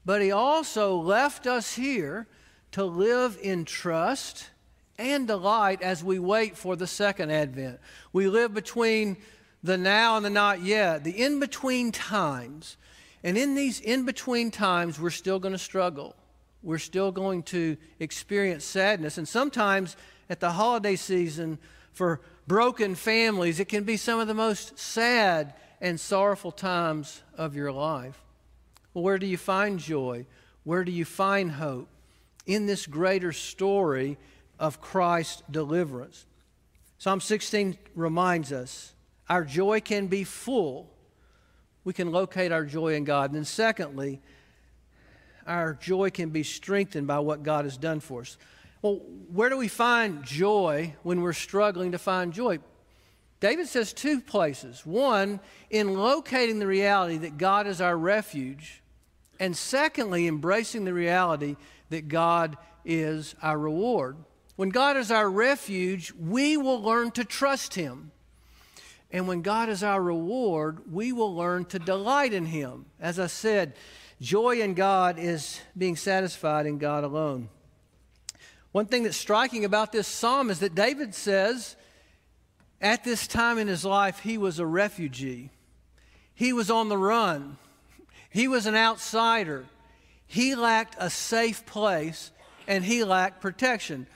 but 0.05 0.21
He 0.21 0.31
also 0.31 0.97
left 0.97 1.47
us 1.47 1.73
here 1.73 2.27
to 2.71 2.83
live 2.83 3.37
in 3.41 3.65
trust 3.65 4.49
and 4.97 5.27
delight 5.27 5.81
as 5.81 6.03
we 6.03 6.19
wait 6.19 6.55
for 6.55 6.75
the 6.75 6.87
second 6.87 7.31
advent. 7.31 7.79
We 8.13 8.27
live 8.27 8.53
between 8.53 9.17
the 9.63 9.77
now 9.77 10.15
and 10.15 10.25
the 10.25 10.29
not 10.29 10.61
yet, 10.61 11.03
the 11.03 11.23
in 11.23 11.39
between 11.39 11.91
times. 11.91 12.77
And 13.23 13.37
in 13.37 13.55
these 13.55 13.79
in 13.79 14.05
between 14.05 14.51
times, 14.51 14.99
we're 14.99 15.09
still 15.09 15.39
going 15.39 15.53
to 15.53 15.59
struggle. 15.59 16.15
We're 16.63 16.77
still 16.77 17.11
going 17.11 17.43
to 17.43 17.77
experience 17.99 18.63
sadness. 18.63 19.17
And 19.17 19.27
sometimes 19.27 19.95
at 20.29 20.39
the 20.39 20.51
holiday 20.51 20.95
season, 20.95 21.57
for 21.91 22.21
broken 22.47 22.95
families, 22.95 23.59
it 23.59 23.67
can 23.67 23.83
be 23.83 23.97
some 23.97 24.19
of 24.19 24.27
the 24.27 24.33
most 24.33 24.77
sad 24.77 25.53
and 25.79 25.99
sorrowful 25.99 26.51
times 26.51 27.23
of 27.37 27.55
your 27.55 27.71
life. 27.71 28.21
Well, 28.93 29.03
where 29.03 29.17
do 29.17 29.25
you 29.25 29.37
find 29.37 29.79
joy? 29.79 30.25
Where 30.63 30.83
do 30.83 30.91
you 30.91 31.05
find 31.05 31.51
hope? 31.51 31.87
In 32.45 32.65
this 32.65 32.85
greater 32.85 33.31
story 33.31 34.17
of 34.59 34.81
Christ's 34.81 35.43
deliverance. 35.49 36.25
Psalm 36.97 37.19
16 37.19 37.77
reminds 37.95 38.51
us 38.51 38.93
our 39.29 39.43
joy 39.43 39.79
can 39.79 40.07
be 40.07 40.23
full. 40.23 40.91
We 41.83 41.93
can 41.93 42.11
locate 42.11 42.51
our 42.51 42.65
joy 42.65 42.95
in 42.95 43.05
God. 43.05 43.31
And 43.31 43.37
then, 43.37 43.45
secondly, 43.45 44.21
our 45.51 45.73
joy 45.73 46.09
can 46.09 46.29
be 46.29 46.43
strengthened 46.43 47.07
by 47.07 47.19
what 47.19 47.43
God 47.43 47.65
has 47.65 47.77
done 47.77 47.99
for 47.99 48.21
us. 48.21 48.37
Well, 48.81 48.95
where 49.31 49.49
do 49.49 49.57
we 49.57 49.67
find 49.67 50.23
joy 50.23 50.95
when 51.03 51.21
we're 51.21 51.33
struggling 51.33 51.91
to 51.91 51.99
find 51.99 52.33
joy? 52.33 52.59
David 53.39 53.67
says 53.67 53.93
two 53.93 54.21
places. 54.21 54.85
One, 54.85 55.39
in 55.69 55.95
locating 55.95 56.59
the 56.59 56.67
reality 56.67 57.17
that 57.17 57.37
God 57.37 57.67
is 57.67 57.81
our 57.81 57.97
refuge, 57.97 58.81
and 59.39 59.57
secondly, 59.57 60.27
embracing 60.27 60.85
the 60.85 60.93
reality 60.93 61.55
that 61.89 62.07
God 62.07 62.57
is 62.85 63.35
our 63.41 63.57
reward. 63.57 64.17
When 64.55 64.69
God 64.69 64.97
is 64.97 65.11
our 65.11 65.29
refuge, 65.29 66.13
we 66.13 66.57
will 66.57 66.81
learn 66.81 67.11
to 67.11 67.25
trust 67.25 67.73
Him. 67.73 68.11
And 69.11 69.27
when 69.27 69.41
God 69.41 69.69
is 69.69 69.83
our 69.83 70.01
reward, 70.01 70.91
we 70.91 71.11
will 71.11 71.35
learn 71.35 71.65
to 71.65 71.79
delight 71.79 72.33
in 72.33 72.45
Him. 72.45 72.85
As 72.99 73.19
I 73.19 73.27
said, 73.27 73.73
joy 74.21 74.61
in 74.61 74.75
God 74.75 75.17
is 75.19 75.59
being 75.77 75.97
satisfied 75.97 76.65
in 76.65 76.77
God 76.77 77.03
alone. 77.03 77.49
One 78.71 78.85
thing 78.85 79.03
that's 79.03 79.17
striking 79.17 79.65
about 79.65 79.91
this 79.91 80.07
psalm 80.07 80.49
is 80.49 80.59
that 80.59 80.75
David 80.75 81.13
says, 81.13 81.75
at 82.79 83.03
this 83.03 83.27
time 83.27 83.57
in 83.57 83.67
his 83.67 83.83
life, 83.83 84.19
he 84.19 84.37
was 84.37 84.59
a 84.59 84.65
refugee. 84.65 85.49
He 86.33 86.53
was 86.53 86.71
on 86.71 86.87
the 86.87 86.97
run. 86.97 87.57
He 88.29 88.47
was 88.47 88.65
an 88.65 88.75
outsider. 88.75 89.65
He 90.27 90.55
lacked 90.55 90.95
a 90.97 91.09
safe 91.09 91.65
place 91.65 92.31
and 92.67 92.85
he 92.85 93.03
lacked 93.03 93.41
protection 93.41 94.07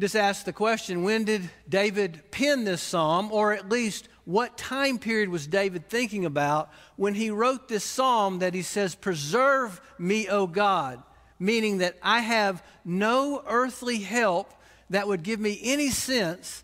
just 0.00 0.14
ask 0.14 0.44
the 0.44 0.52
question 0.52 1.02
when 1.02 1.24
did 1.24 1.50
David 1.68 2.22
pen 2.30 2.64
this 2.64 2.80
psalm, 2.80 3.32
or 3.32 3.52
at 3.52 3.68
least 3.68 4.08
what 4.28 4.58
time 4.58 4.98
period 4.98 5.30
was 5.30 5.46
David 5.46 5.88
thinking 5.88 6.26
about 6.26 6.70
when 6.96 7.14
he 7.14 7.30
wrote 7.30 7.66
this 7.66 7.82
psalm 7.82 8.40
that 8.40 8.52
he 8.52 8.60
says, 8.60 8.94
Preserve 8.94 9.80
me, 9.98 10.28
O 10.28 10.46
God, 10.46 11.02
meaning 11.38 11.78
that 11.78 11.96
I 12.02 12.20
have 12.20 12.62
no 12.84 13.42
earthly 13.48 14.00
help 14.00 14.52
that 14.90 15.08
would 15.08 15.22
give 15.22 15.40
me 15.40 15.58
any 15.62 15.88
sense 15.88 16.62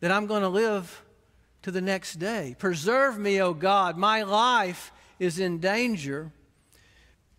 that 0.00 0.10
I'm 0.10 0.26
going 0.26 0.40
to 0.40 0.48
live 0.48 1.04
to 1.60 1.70
the 1.70 1.82
next 1.82 2.14
day. 2.14 2.56
Preserve 2.58 3.18
me, 3.18 3.42
O 3.42 3.52
God. 3.52 3.98
My 3.98 4.22
life 4.22 4.90
is 5.18 5.38
in 5.38 5.58
danger. 5.58 6.32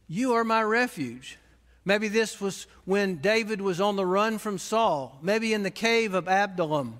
You 0.08 0.34
are 0.34 0.44
my 0.44 0.62
refuge. 0.62 1.40
Maybe 1.84 2.10
this 2.10 2.40
was 2.40 2.68
when 2.86 3.16
David 3.16 3.60
was 3.60 3.82
on 3.82 3.96
the 3.96 4.06
run 4.06 4.38
from 4.38 4.60
Saul, 4.60 5.18
maybe 5.24 5.52
in 5.52 5.64
the 5.64 5.72
cave 5.72 6.14
of 6.14 6.28
Adullam. 6.28 7.00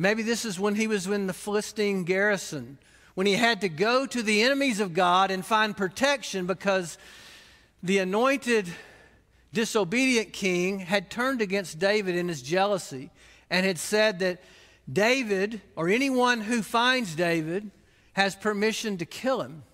Maybe 0.00 0.22
this 0.22 0.44
is 0.44 0.60
when 0.60 0.76
he 0.76 0.86
was 0.86 1.08
in 1.08 1.26
the 1.26 1.32
Philistine 1.32 2.04
garrison, 2.04 2.78
when 3.16 3.26
he 3.26 3.32
had 3.32 3.60
to 3.62 3.68
go 3.68 4.06
to 4.06 4.22
the 4.22 4.42
enemies 4.42 4.78
of 4.78 4.94
God 4.94 5.32
and 5.32 5.44
find 5.44 5.76
protection 5.76 6.46
because 6.46 6.98
the 7.82 7.98
anointed, 7.98 8.68
disobedient 9.52 10.32
king 10.32 10.78
had 10.78 11.10
turned 11.10 11.42
against 11.42 11.80
David 11.80 12.14
in 12.14 12.28
his 12.28 12.42
jealousy 12.42 13.10
and 13.50 13.66
had 13.66 13.76
said 13.76 14.20
that 14.20 14.40
David, 14.90 15.60
or 15.74 15.88
anyone 15.88 16.42
who 16.42 16.62
finds 16.62 17.16
David, 17.16 17.68
has 18.12 18.36
permission 18.36 18.98
to 18.98 19.04
kill 19.04 19.42
him. 19.42 19.64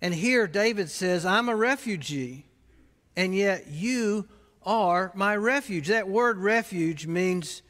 And 0.00 0.12
here 0.12 0.48
David 0.48 0.90
says, 0.90 1.24
I'm 1.24 1.48
a 1.48 1.54
refugee 1.54 2.46
and 3.14 3.32
yet 3.32 3.68
you 3.68 4.26
are 4.64 5.12
my 5.14 5.36
refuge. 5.36 5.86
That 5.86 6.08
word 6.08 6.38
refuge 6.38 7.06
means 7.06 7.62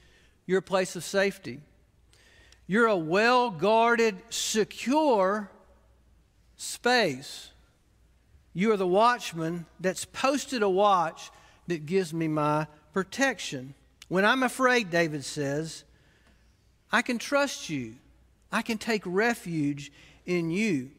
your 0.52 0.60
place 0.60 0.94
of 0.96 1.02
safety. 1.02 1.60
You're 2.66 2.86
a 2.86 2.96
well 2.96 3.50
guarded, 3.50 4.16
secure 4.28 5.50
space. 6.56 7.50
You 8.52 8.70
are 8.72 8.76
the 8.76 8.86
watchman 8.86 9.64
that's 9.80 10.04
posted 10.04 10.62
a 10.62 10.68
watch 10.68 11.30
that 11.68 11.86
gives 11.86 12.12
me 12.12 12.28
my 12.28 12.66
protection. 12.92 13.72
When 14.08 14.26
I'm 14.26 14.42
afraid, 14.42 14.90
David 14.90 15.24
says, 15.24 15.84
I 16.92 17.00
can 17.00 17.18
trust 17.18 17.70
you. 17.70 17.94
I 18.52 18.60
can 18.60 18.76
take 18.76 19.02
refuge 19.06 19.90
in 20.26 20.50
you. 20.50 20.90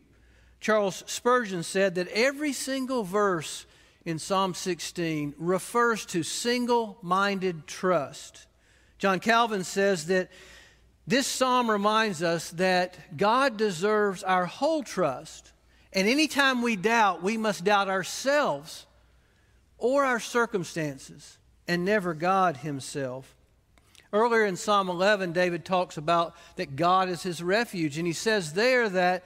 Charles 0.62 1.03
Spurgeon 1.05 1.62
said 1.62 1.93
that 1.95 2.07
every 2.07 2.53
single 2.53 3.03
verse 3.03 3.67
in 4.03 4.17
Psalm 4.17 4.55
16 4.55 5.36
refers 5.38 6.07
to 6.07 6.24
single 6.24 6.98
minded 7.03 7.67
trust. 7.67 8.48
John 9.03 9.19
Calvin 9.19 9.65
says 9.65 10.05
that 10.05 10.29
this 11.05 11.27
psalm 11.27 11.69
reminds 11.69 12.24
us 12.24 12.51
that 12.51 12.95
God 13.17 13.57
deserves 13.57 14.24
our 14.24 14.45
whole 14.45 14.81
trust. 14.81 15.51
And 15.91 16.07
anytime 16.07 16.62
we 16.62 16.77
doubt, 16.77 17.22
we 17.22 17.36
must 17.36 17.65
doubt 17.65 17.89
ourselves 17.89 18.86
or 19.77 20.05
our 20.05 20.22
circumstances 20.22 21.38
and 21.67 21.83
never 21.83 22.13
God 22.13 22.55
Himself. 22.55 23.36
Earlier 24.13 24.45
in 24.45 24.55
Psalm 24.55 24.88
11, 24.88 25.33
David 25.33 25.65
talks 25.65 25.98
about 25.98 26.33
that 26.55 26.77
God 26.77 27.10
is 27.10 27.24
his 27.24 27.43
refuge, 27.43 27.98
and 27.98 28.07
he 28.07 28.13
says 28.13 28.53
there 28.53 28.88
that 28.88 29.25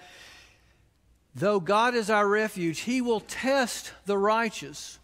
Though 1.35 1.59
God 1.59 1.93
is 1.93 2.09
our 2.09 2.27
refuge, 2.27 2.79
He 2.79 2.99
will 2.99 3.19
test 3.19 3.93
the 4.07 4.17
righteous. 4.17 4.97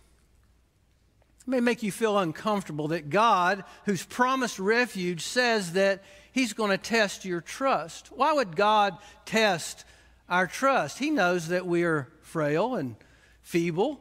It 1.46 1.50
may 1.50 1.60
make 1.60 1.84
you 1.84 1.92
feel 1.92 2.18
uncomfortable 2.18 2.88
that 2.90 3.10
God, 3.10 3.66
who's 3.86 4.06
promised 4.06 4.60
refuge, 4.60 5.22
says 5.22 5.74
that 5.74 6.04
He's 6.32 6.54
going 6.54 6.72
to 6.72 6.78
test 6.78 7.26
your 7.26 7.42
trust. 7.42 8.08
Why 8.08 8.34
would 8.34 8.56
God 8.56 8.98
test 9.26 9.86
our 10.30 10.48
trust? 10.48 11.00
He 11.00 11.10
knows 11.10 11.50
that 11.50 11.68
we 11.68 11.84
are 11.84 12.08
frail 12.22 12.76
and 12.76 12.96
feeble 13.42 14.00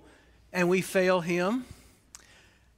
and 0.53 0.69
we 0.69 0.81
fail 0.83 1.21
Him. 1.21 1.65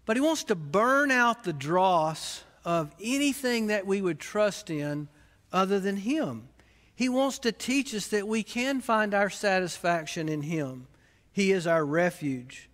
But 0.07 0.17
He 0.17 0.23
wants 0.23 0.45
to 0.45 0.55
burn 0.55 1.11
out 1.11 1.45
the 1.45 1.53
dross 1.53 2.43
of 2.65 2.95
anything 3.01 3.67
that 3.67 3.87
we 3.87 4.01
would 4.01 4.19
trust 4.19 4.71
in 4.71 5.09
other 5.53 5.79
than 5.79 5.99
Him. 5.99 6.49
He 6.97 7.11
wants 7.11 7.39
to 7.41 7.53
teach 7.53 7.95
us 7.95 8.07
that 8.09 8.27
we 8.27 8.43
can 8.43 8.81
find 8.81 9.13
our 9.13 9.29
satisfaction 9.29 10.29
in 10.29 10.43
Him. 10.43 10.87
He 11.33 11.53
is 11.53 11.67
our 11.67 11.85
refuge. 11.85 12.71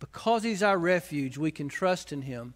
Because 0.00 0.42
He's 0.42 0.62
our 0.62 0.78
refuge, 0.78 1.38
we 1.38 1.50
can 1.50 1.68
trust 1.68 2.12
in 2.12 2.22
Him. 2.22 2.54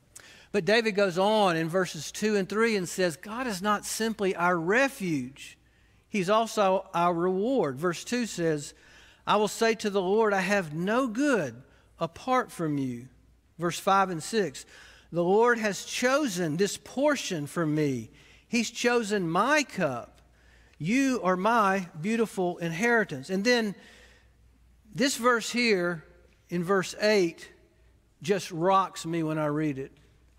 But 0.50 0.64
David 0.64 0.92
goes 0.92 1.18
on 1.18 1.56
in 1.56 1.68
verses 1.68 2.10
2 2.12 2.36
and 2.36 2.48
3 2.48 2.76
and 2.76 2.88
says, 2.88 3.16
God 3.16 3.46
is 3.46 3.62
not 3.62 3.84
simply 3.84 4.34
our 4.34 4.56
refuge, 4.56 5.58
He's 6.08 6.30
also 6.30 6.88
our 6.94 7.12
reward. 7.12 7.76
Verse 7.76 8.04
2 8.04 8.26
says, 8.26 8.72
I 9.26 9.36
will 9.36 9.48
say 9.48 9.74
to 9.74 9.90
the 9.90 10.02
Lord, 10.02 10.32
I 10.32 10.40
have 10.40 10.72
no 10.72 11.06
good 11.06 11.60
apart 11.98 12.52
from 12.52 12.78
you. 12.78 13.08
Verse 13.58 13.78
5 13.78 14.10
and 14.10 14.22
6 14.22 14.66
The 15.12 15.24
Lord 15.24 15.58
has 15.58 15.84
chosen 15.84 16.56
this 16.56 16.76
portion 16.76 17.46
for 17.46 17.66
me, 17.66 18.10
He's 18.48 18.70
chosen 18.70 19.28
my 19.28 19.64
cup. 19.64 20.22
You 20.78 21.20
are 21.22 21.36
my 21.36 21.88
beautiful 22.00 22.58
inheritance. 22.58 23.30
And 23.30 23.44
then 23.44 23.74
this 24.94 25.16
verse 25.16 25.50
here 25.50 26.04
in 26.54 26.62
verse 26.62 26.94
8 27.00 27.50
just 28.22 28.52
rocks 28.52 29.04
me 29.04 29.24
when 29.24 29.38
I 29.38 29.46
read 29.46 29.76
it. 29.76 29.90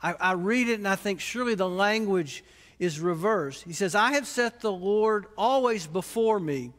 I, 0.02 0.14
I, 0.14 0.32
read 0.32 0.70
it 0.70 0.76
and 0.76 0.88
I 0.88 0.96
think 0.96 1.20
surely 1.20 1.56
the 1.56 1.68
language 1.68 2.42
is 2.80 3.02
reversed. 3.02 3.64
He 3.64 3.74
says, 3.74 3.96
I 3.96 4.14
have 4.14 4.26
set 4.26 4.62
the 4.62 4.72
Lord 4.72 5.26
always 5.38 5.88
before 5.88 6.40
me. 6.40 6.72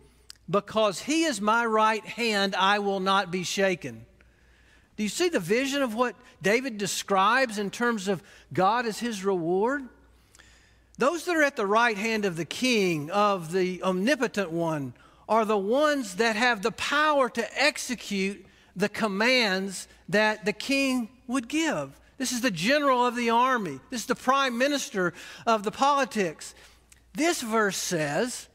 Because 0.49 1.01
he 1.01 1.25
is 1.25 1.39
my 1.39 1.67
right 1.67 2.05
hand, 2.05 2.55
I 2.55 2.79
will 2.79 3.01
not 3.01 3.31
be 3.31 3.43
shaken. 3.43 4.07
Do 4.97 5.03
you 5.03 5.11
see 5.11 5.29
the 5.29 5.39
vision 5.39 5.83
of 5.83 5.95
what 5.95 6.17
David 6.41 6.79
describes 6.79 7.59
in 7.59 7.69
terms 7.69 8.09
of 8.09 8.23
God 8.55 8.87
as 8.87 8.99
his 8.99 9.23
reward? 9.23 9.83
Those 10.97 11.27
that 11.27 11.37
are 11.37 11.43
at 11.43 11.57
the 11.57 11.67
right 11.67 11.99
hand 11.99 12.25
of 12.25 12.37
the 12.37 12.47
king, 12.47 13.11
of 13.11 13.53
the 13.53 13.83
omnipotent 13.83 14.51
one, 14.51 14.95
are 15.29 15.45
the 15.45 15.59
ones 15.59 16.15
that 16.15 16.37
have 16.37 16.63
the 16.63 16.73
power 16.73 17.29
to 17.29 17.63
execute 17.63 18.46
the 18.77 18.89
commands 18.89 19.89
that 20.09 20.45
the 20.45 20.53
king 20.53 21.09
would 21.27 21.49
give. 21.49 21.99
This 22.19 22.33
is 22.33 22.43
the 22.43 22.51
general 22.51 23.07
of 23.07 23.17
the 23.17 23.31
army, 23.31 23.81
this 23.91 24.03
is 24.03 24.07
the 24.07 24.15
prime 24.15 24.57
minister 24.57 25.13
of 25.47 25.63
the 25.63 25.71
politics. 25.71 26.55
This 27.15 27.41
verse 27.41 27.79
says, 27.79 28.49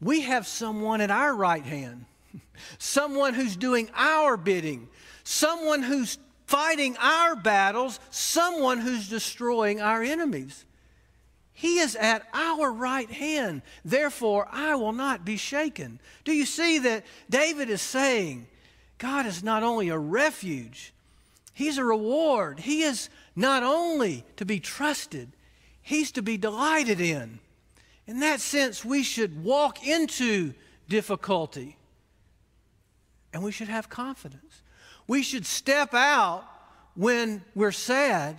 We 0.00 0.20
have 0.22 0.46
someone 0.46 1.00
at 1.00 1.10
our 1.10 1.34
right 1.34 1.64
hand, 1.64 2.04
someone 2.78 3.34
who's 3.34 3.56
doing 3.56 3.90
our 3.94 4.36
bidding, 4.36 4.88
someone 5.24 5.82
who's 5.82 6.18
fighting 6.46 6.96
our 6.98 7.34
battles, 7.34 8.00
someone 8.10 8.78
who's 8.78 9.08
destroying 9.08 9.80
our 9.80 10.02
enemies. 10.02 10.64
He 11.54 11.78
is 11.78 11.96
at 11.96 12.26
our 12.34 12.70
right 12.72 13.10
hand. 13.10 13.62
Therefore, 13.84 14.48
I 14.50 14.74
will 14.74 14.92
not 14.92 15.24
be 15.24 15.36
shaken. 15.36 16.00
Do 16.24 16.32
you 16.32 16.44
see 16.44 16.80
that 16.80 17.04
David 17.30 17.70
is 17.70 17.80
saying, 17.80 18.48
God 18.98 19.26
is 19.26 19.42
not 19.42 19.62
only 19.62 19.88
a 19.88 19.98
refuge, 19.98 20.92
He's 21.52 21.78
a 21.78 21.84
reward. 21.84 22.58
He 22.60 22.82
is 22.82 23.08
not 23.36 23.62
only 23.62 24.24
to 24.36 24.44
be 24.44 24.58
trusted, 24.58 25.30
He's 25.80 26.10
to 26.12 26.22
be 26.22 26.36
delighted 26.36 27.00
in. 27.00 27.38
In 28.06 28.20
that 28.20 28.40
sense, 28.40 28.84
we 28.84 29.02
should 29.02 29.44
walk 29.44 29.86
into 29.86 30.52
difficulty 30.88 31.76
and 33.32 33.42
we 33.42 33.52
should 33.52 33.68
have 33.68 33.88
confidence. 33.88 34.62
We 35.06 35.22
should 35.22 35.46
step 35.46 35.94
out 35.94 36.44
when 36.94 37.44
we're 37.54 37.72
sad 37.72 38.36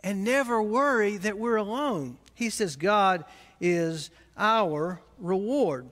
and 0.00 0.24
never 0.24 0.62
worry 0.62 1.16
that 1.18 1.38
we're 1.38 1.56
alone. 1.56 2.18
He 2.34 2.50
says 2.50 2.76
God 2.76 3.24
is 3.60 4.10
our 4.36 5.00
reward. 5.18 5.88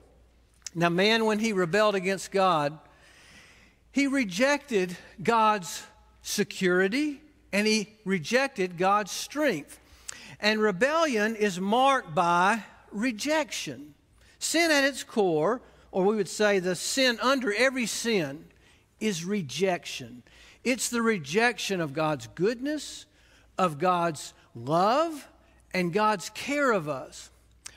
Now, 0.75 0.89
man, 0.89 1.25
when 1.25 1.39
he 1.39 1.53
rebelled 1.53 1.95
against 1.95 2.31
God, 2.31 2.77
he 3.91 4.07
rejected 4.07 4.95
God's 5.21 5.83
security 6.21 7.21
and 7.51 7.65
he 7.65 7.89
rejected 8.05 8.77
God's 8.77 9.11
strength. 9.11 9.79
And 10.39 10.61
rebellion 10.61 11.35
is 11.35 11.59
marked 11.59 12.13
by 12.13 12.63
rejection. 12.91 13.93
Sin 14.37 14.71
at 14.71 14.83
its 14.83 15.03
core, 15.03 15.61
or 15.91 16.05
we 16.05 16.15
would 16.15 16.29
say 16.29 16.59
the 16.59 16.75
sin 16.75 17.19
under 17.21 17.53
every 17.53 17.85
sin, 17.85 18.45
is 18.99 19.25
rejection. 19.25 20.23
It's 20.63 20.89
the 20.89 21.01
rejection 21.01 21.81
of 21.81 21.93
God's 21.93 22.27
goodness, 22.35 23.05
of 23.57 23.79
God's 23.79 24.33
love 24.55 25.27
and 25.73 25.93
God's 25.93 26.29
care 26.29 26.71
of 26.71 26.87
us. 26.87 27.29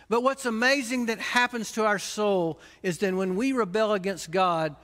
But 0.09 0.23
what's 0.23 0.45
amazing 0.45 1.07
that 1.07 1.19
happens 1.19 1.73
to 1.73 1.87
our 1.87 1.99
soul 1.99 2.61
is 2.83 2.99
that 2.99 3.15
when 3.15 3.35
we 3.35 3.53
rebel 3.53 3.93
against 3.93 4.31
God, 4.31 4.77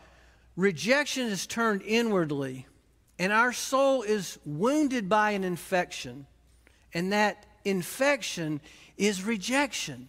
rejection 0.58 1.28
is 1.28 1.46
turned 1.46 1.82
inwardly, 1.82 2.66
and 3.16 3.32
our 3.32 3.52
soul 3.52 4.02
is 4.02 4.40
wounded 4.44 5.08
by 5.08 5.30
an 5.30 5.44
infection. 5.44 6.26
And 6.92 7.12
that 7.12 7.46
infection 7.64 8.60
is 8.96 9.22
rejection. 9.22 10.08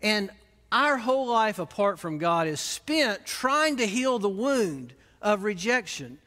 And 0.00 0.30
our 0.72 0.96
whole 0.96 1.26
life 1.26 1.58
apart 1.58 1.98
from 1.98 2.16
God 2.16 2.46
is 2.46 2.58
spent 2.58 3.26
trying 3.26 3.76
to 3.76 3.86
heal 3.86 4.18
the 4.18 4.30
wound 4.30 4.94
of 5.20 5.44
rejection. 5.44 6.18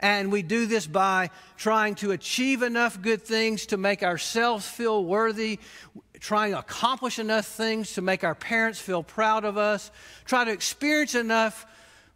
And 0.00 0.32
we 0.32 0.42
do 0.42 0.66
this 0.66 0.88
by 0.88 1.30
trying 1.56 1.94
to 1.96 2.10
achieve 2.10 2.62
enough 2.62 3.00
good 3.00 3.22
things 3.22 3.66
to 3.66 3.76
make 3.76 4.02
ourselves 4.02 4.66
feel 4.66 5.04
worthy, 5.04 5.60
trying 6.18 6.52
to 6.52 6.58
accomplish 6.58 7.20
enough 7.20 7.46
things 7.46 7.92
to 7.92 8.02
make 8.02 8.24
our 8.24 8.34
parents 8.34 8.80
feel 8.80 9.04
proud 9.04 9.44
of 9.44 9.56
us, 9.56 9.92
try 10.24 10.44
to 10.44 10.50
experience 10.50 11.14
enough 11.14 11.66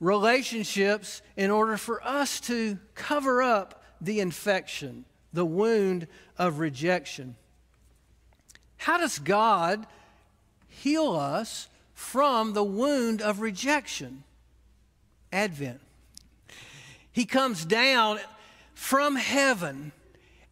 relationships 0.00 1.22
in 1.36 1.50
order 1.50 1.76
for 1.76 2.02
us 2.06 2.40
to 2.40 2.78
cover 2.94 3.42
up 3.42 3.82
the 4.00 4.20
infection, 4.20 5.04
the 5.32 5.44
wound 5.44 6.06
of 6.38 6.58
rejection. 6.58 7.36
How 8.76 8.98
does 8.98 9.18
God 9.18 9.86
heal 10.68 11.12
us 11.12 11.68
from 11.94 12.52
the 12.52 12.64
wound 12.64 13.22
of 13.22 13.40
rejection? 13.40 14.22
Advent. 15.32 15.80
He 17.10 17.24
comes 17.24 17.64
down 17.64 18.20
from 18.74 19.16
heaven 19.16 19.92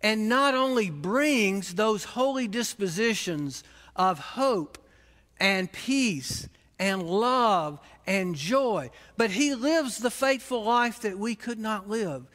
and 0.02 0.28
not 0.28 0.54
only 0.54 0.90
brings 0.90 1.74
those 1.74 2.04
holy 2.04 2.48
dispositions 2.48 3.62
of 3.94 4.18
hope 4.18 4.78
and 5.38 5.70
peace 5.70 6.48
and 6.78 7.02
love 7.02 7.78
and 8.06 8.34
joy, 8.34 8.90
but 9.16 9.30
he 9.30 9.54
lives 9.54 9.98
the 9.98 10.10
faithful 10.10 10.64
life 10.64 11.00
that 11.00 11.18
we 11.18 11.34
could 11.34 11.58
not 11.58 11.88
live. 11.88 12.26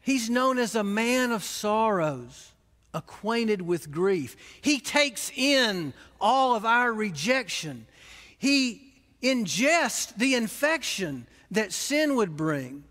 He's 0.00 0.30
known 0.30 0.58
as 0.58 0.74
a 0.74 0.84
man 0.84 1.32
of 1.32 1.44
sorrows, 1.44 2.52
acquainted 2.94 3.62
with 3.62 3.90
grief. 3.90 4.36
He 4.60 4.80
takes 4.80 5.30
in 5.34 5.92
all 6.20 6.54
of 6.54 6.64
our 6.64 6.92
rejection. 6.92 7.86
He 8.38 8.92
ingests 9.22 10.14
the 10.16 10.34
infection 10.34 11.26
that 11.50 11.72
sin 11.72 12.16
would 12.16 12.36
bring 12.36 12.84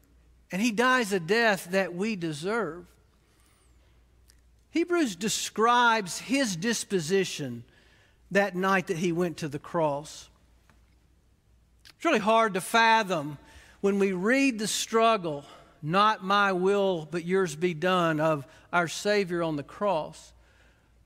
and 0.51 0.61
he 0.61 0.71
dies 0.71 1.13
a 1.13 1.19
death 1.19 1.69
that 1.71 1.95
we 1.95 2.15
deserve. 2.15 2.85
Hebrews 4.71 5.15
describes 5.15 6.19
his 6.19 6.55
disposition 6.55 7.63
that 8.31 8.55
night 8.55 8.87
that 8.87 8.97
he 8.97 9.11
went 9.11 9.37
to 9.37 9.47
the 9.47 9.59
cross. 9.59 10.29
It's 12.01 12.05
really 12.07 12.17
hard 12.17 12.55
to 12.55 12.61
fathom 12.61 13.37
when 13.81 13.99
we 13.99 14.11
read 14.11 14.57
the 14.57 14.65
struggle, 14.65 15.45
not 15.83 16.23
my 16.23 16.51
will, 16.51 17.07
but 17.11 17.25
yours 17.25 17.55
be 17.55 17.75
done, 17.75 18.19
of 18.19 18.47
our 18.73 18.87
Savior 18.87 19.43
on 19.43 19.55
the 19.55 19.61
cross. 19.61 20.33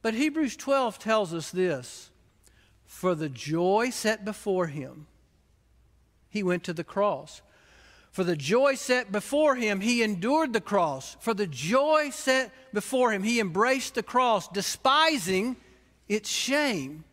But 0.02 0.14
Hebrews 0.14 0.56
12 0.56 0.98
tells 0.98 1.34
us 1.34 1.52
this 1.52 2.12
For 2.86 3.14
the 3.14 3.28
joy 3.28 3.90
set 3.90 4.24
before 4.24 4.68
him, 4.68 5.08
he 6.30 6.44
went 6.44 6.64
to 6.64 6.72
the 6.72 6.86
cross. 6.86 7.42
For 8.10 8.24
the 8.24 8.38
joy 8.38 8.76
set 8.76 9.12
before 9.12 9.56
him, 9.56 9.82
he 9.82 10.02
endured 10.02 10.54
the 10.54 10.62
cross. 10.62 11.18
For 11.20 11.34
the 11.34 11.46
joy 11.46 12.12
set 12.12 12.54
before 12.74 13.12
him, 13.12 13.24
he 13.24 13.42
embraced 13.42 13.96
the 13.96 14.02
cross, 14.04 14.48
despising 14.48 15.58
its 16.08 16.30
shame. 16.30 17.04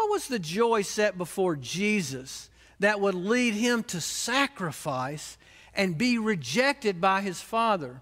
What 0.00 0.08
was 0.08 0.28
the 0.28 0.38
joy 0.38 0.80
set 0.80 1.18
before 1.18 1.56
Jesus 1.56 2.48
that 2.78 3.00
would 3.00 3.14
lead 3.14 3.52
him 3.52 3.82
to 3.82 4.00
sacrifice 4.00 5.36
and 5.74 5.98
be 5.98 6.16
rejected 6.16 7.02
by 7.02 7.20
his 7.20 7.42
Father? 7.42 8.00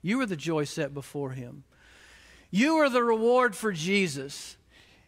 You 0.00 0.16
were 0.16 0.24
the 0.24 0.34
joy 0.34 0.64
set 0.64 0.94
before 0.94 1.32
him. 1.32 1.64
You 2.50 2.76
are 2.76 2.88
the 2.88 3.04
reward 3.04 3.54
for 3.54 3.70
Jesus. 3.70 4.56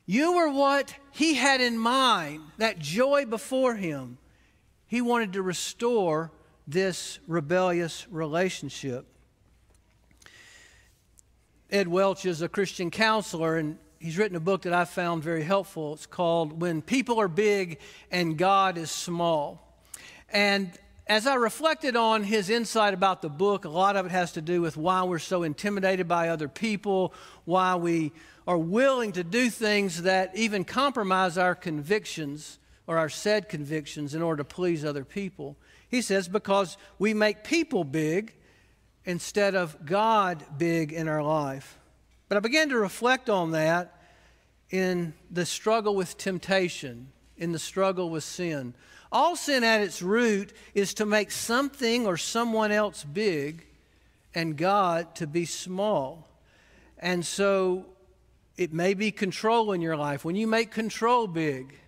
You 0.05 0.35
were 0.35 0.51
what 0.51 0.97
he 1.12 1.33
had 1.33 1.62
in 1.62 1.79
mind, 1.79 2.43
that 2.59 2.79
joy 2.79 3.25
before 3.25 3.77
him. 3.77 4.19
He 4.87 5.01
wanted 5.01 5.33
to 5.33 5.41
restore 5.41 6.31
this 6.69 7.21
rebellious 7.27 8.07
relationship. 8.11 9.07
Ed 11.71 11.88
Welch 11.88 12.27
is 12.27 12.43
a 12.43 12.51
Christian 12.51 12.91
counselor, 12.91 13.57
and 13.57 13.79
he's 14.03 14.19
written 14.19 14.37
a 14.37 14.41
book 14.41 14.62
that 14.62 14.73
I 14.73 14.85
found 14.85 15.23
very 15.23 15.45
helpful. 15.45 15.95
It's 15.95 16.07
called 16.07 16.61
When 16.61 16.83
People 16.83 17.21
Are 17.21 17.29
Big 17.29 17.79
and 18.11 18.37
God 18.37 18.77
is 18.77 18.91
Small. 18.91 19.77
And 20.29 20.73
as 21.07 21.27
I 21.27 21.37
reflected 21.37 21.95
on 21.95 22.25
his 22.25 22.51
insight 22.51 22.95
about 22.95 23.23
the 23.23 23.29
book, 23.29 23.65
a 23.65 23.69
lot 23.69 23.95
of 23.97 24.07
it 24.07 24.12
has 24.12 24.33
to 24.33 24.43
do 24.43 24.61
with 24.61 24.77
why 24.77 25.05
we're 25.05 25.21
so 25.21 25.45
intimidated 25.45 26.09
by 26.09 26.31
other 26.31 26.49
people, 26.49 27.15
why 27.45 27.77
we 27.77 28.12
are 28.47 28.59
willing 28.59 29.12
to 29.12 29.23
do 29.23 29.49
things 29.51 30.03
that 30.03 30.37
even 30.37 30.65
compromise 30.65 31.38
our 31.38 31.55
convictions 31.55 32.59
or 32.88 32.99
our 32.99 33.09
said 33.09 33.49
convictions 33.49 34.15
in 34.15 34.23
order 34.23 34.43
to 34.43 34.49
please 34.49 34.85
other 34.85 35.05
people. 35.05 35.57
He 35.88 36.03
says, 36.03 36.27
because 36.27 36.77
we 36.99 37.15
make 37.15 37.45
people 37.45 37.85
big 37.85 38.35
instead 39.05 39.55
of 39.55 39.87
God 39.87 40.45
big 40.59 40.93
in 40.93 41.07
our 41.07 41.23
life. 41.23 41.79
But 42.33 42.38
I 42.38 42.40
began 42.40 42.71
to 42.71 42.79
reflect 42.79 43.29
on 43.29 43.51
that 43.51 43.95
in 44.71 45.12
the 45.31 45.45
struggle 45.45 45.95
with 45.95 46.16
temptation, 46.16 47.09
in 47.37 47.53
the 47.53 47.59
struggle 47.59 48.09
with 48.09 48.25
sin. 48.25 48.73
All 49.12 49.37
sin 49.37 49.62
at 49.62 49.83
its 49.83 50.01
root 50.01 50.55
is 50.73 50.95
to 50.95 51.05
make 51.05 51.31
something 51.31 52.07
or 52.07 52.16
someone 52.16 52.73
else 52.73 53.05
big 53.05 53.66
and 54.35 54.57
God 54.57 55.14
to 55.16 55.27
be 55.27 55.45
small. 55.45 56.27
And 56.97 57.23
so 57.23 57.85
it 58.57 58.73
may 58.73 58.95
be 58.95 59.11
control 59.11 59.73
in 59.73 59.83
your 59.83 59.99
life. 59.99 60.25
When 60.25 60.35
you 60.35 60.47
make 60.47 60.71
control 60.71 61.27
big 61.27 61.79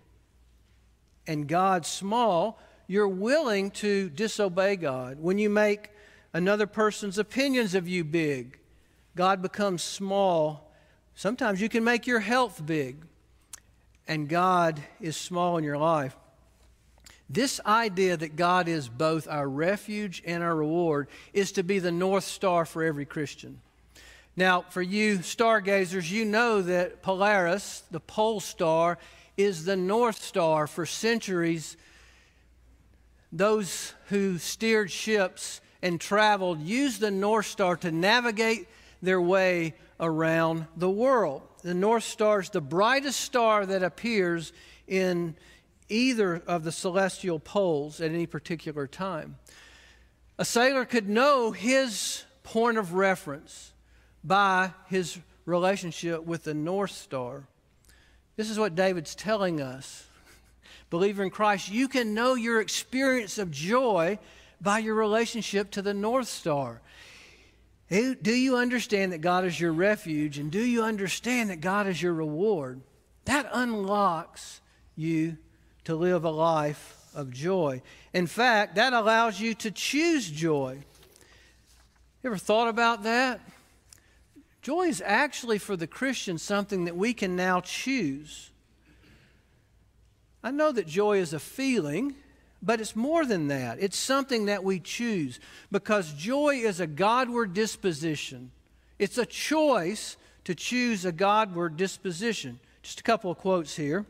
and 1.25 1.47
God 1.47 1.87
small, 1.87 2.59
you're 2.85 3.07
willing 3.07 3.71
to 3.71 4.11
disobey 4.11 4.75
God. 4.75 5.17
When 5.19 5.39
you 5.39 5.49
make 5.49 5.89
another 6.33 6.67
person's 6.67 7.17
opinions 7.17 7.73
of 7.73 7.87
you 7.87 8.03
big, 8.03 8.59
God 9.15 9.41
becomes 9.41 9.81
small. 9.81 10.71
Sometimes 11.15 11.61
you 11.61 11.69
can 11.69 11.83
make 11.83 12.05
your 12.05 12.19
health 12.19 12.61
big, 12.65 12.97
and 14.07 14.27
God 14.27 14.81
is 14.99 15.15
small 15.15 15.57
in 15.57 15.63
your 15.63 15.77
life. 15.77 16.15
This 17.29 17.59
idea 17.65 18.17
that 18.17 18.35
God 18.35 18.67
is 18.67 18.87
both 18.87 19.27
our 19.27 19.49
refuge 19.49 20.21
and 20.25 20.43
our 20.43 20.55
reward 20.55 21.07
is 21.33 21.53
to 21.53 21.63
be 21.63 21.79
the 21.79 21.91
North 21.91 22.25
Star 22.25 22.65
for 22.65 22.83
every 22.83 23.05
Christian. 23.05 23.61
Now, 24.35 24.65
for 24.69 24.81
you 24.81 25.21
stargazers, 25.21 26.11
you 26.11 26.25
know 26.25 26.61
that 26.61 27.01
Polaris, 27.01 27.83
the 27.89 28.01
pole 28.01 28.41
star, 28.41 28.97
is 29.37 29.65
the 29.65 29.77
North 29.77 30.21
Star 30.21 30.67
for 30.67 30.85
centuries. 30.85 31.77
Those 33.31 33.93
who 34.09 34.37
steered 34.37 34.91
ships 34.91 35.61
and 35.81 35.99
traveled 35.99 36.59
used 36.61 36.99
the 36.99 37.11
North 37.11 37.45
Star 37.45 37.77
to 37.77 37.91
navigate 37.91 38.67
their 39.01 39.21
way 39.21 39.73
around 39.99 40.67
the 40.75 40.89
world. 40.89 41.41
The 41.61 41.73
North 41.73 42.03
Star 42.03 42.41
is 42.41 42.49
the 42.49 42.61
brightest 42.61 43.19
star 43.19 43.65
that 43.65 43.83
appears 43.83 44.53
in 44.87 45.35
either 45.89 46.41
of 46.47 46.63
the 46.63 46.71
celestial 46.71 47.39
poles 47.39 48.01
at 48.01 48.11
any 48.11 48.25
particular 48.25 48.87
time. 48.87 49.37
A 50.37 50.45
sailor 50.45 50.85
could 50.85 51.07
know 51.07 51.51
his 51.51 52.23
point 52.43 52.77
of 52.77 52.93
reference 52.93 53.71
by 54.23 54.71
his 54.87 55.17
relationship 55.45 56.23
with 56.23 56.43
the 56.43 56.53
North 56.53 56.91
Star. 56.91 57.47
This 58.35 58.49
is 58.49 58.59
what 58.59 58.75
David's 58.75 59.15
telling 59.15 59.61
us. 59.61 60.07
Believer 60.89 61.23
in 61.23 61.29
Christ, 61.29 61.71
you 61.71 61.87
can 61.87 62.13
know 62.13 62.35
your 62.35 62.59
experience 62.59 63.37
of 63.37 63.51
joy 63.51 64.19
by 64.59 64.79
your 64.79 64.95
relationship 64.95 65.71
to 65.71 65.81
the 65.81 65.93
North 65.93 66.27
Star. 66.27 66.81
Do 67.89 68.33
you 68.33 68.57
understand 68.57 69.11
that 69.11 69.21
God 69.21 69.45
is 69.45 69.59
your 69.59 69.71
refuge 69.71 70.39
and 70.39 70.51
do 70.51 70.63
you 70.63 70.83
understand 70.83 71.49
that 71.51 71.61
God 71.61 71.87
is 71.87 72.01
your 72.01 72.13
reward? 72.13 72.81
That 73.25 73.47
unlocks 73.51 74.61
you 74.95 75.37
to 75.83 75.95
live 75.95 76.23
a 76.23 76.31
life 76.31 76.97
of 77.13 77.31
joy. 77.31 77.81
In 78.13 78.27
fact, 78.27 78.75
that 78.75 78.93
allows 78.93 79.39
you 79.39 79.53
to 79.55 79.71
choose 79.71 80.29
joy. 80.29 80.79
You 82.23 82.29
ever 82.29 82.37
thought 82.37 82.67
about 82.67 83.03
that? 83.03 83.39
Joy 84.63 84.87
is 84.87 85.01
actually 85.05 85.59
for 85.59 85.77
the 85.77 85.85
Christian 85.85 86.39
something 86.39 86.85
that 86.85 86.97
we 86.97 87.13
can 87.13 87.35
now 87.35 87.61
choose. 87.61 88.49
I 90.43 90.49
know 90.49 90.71
that 90.71 90.87
joy 90.87 91.19
is 91.19 91.33
a 91.33 91.39
feeling, 91.39 92.15
but 92.61 92.81
it's 92.81 92.95
more 92.95 93.25
than 93.25 93.47
that. 93.47 93.77
It's 93.79 93.97
something 93.97 94.45
that 94.45 94.63
we 94.63 94.79
choose 94.79 95.39
because 95.71 96.13
joy 96.13 96.55
is 96.55 96.79
a 96.79 96.87
Godward 96.87 97.53
disposition. 97.53 98.51
It's 98.97 99.17
a 99.17 99.25
choice 99.25 100.17
to 100.45 100.55
choose 100.55 101.05
a 101.05 101.11
Godward 101.11 101.77
disposition. 101.77 102.59
Just 102.81 102.99
a 102.99 103.03
couple 103.03 103.31
of 103.31 103.37
quotes 103.37 103.75
here. 103.75 104.05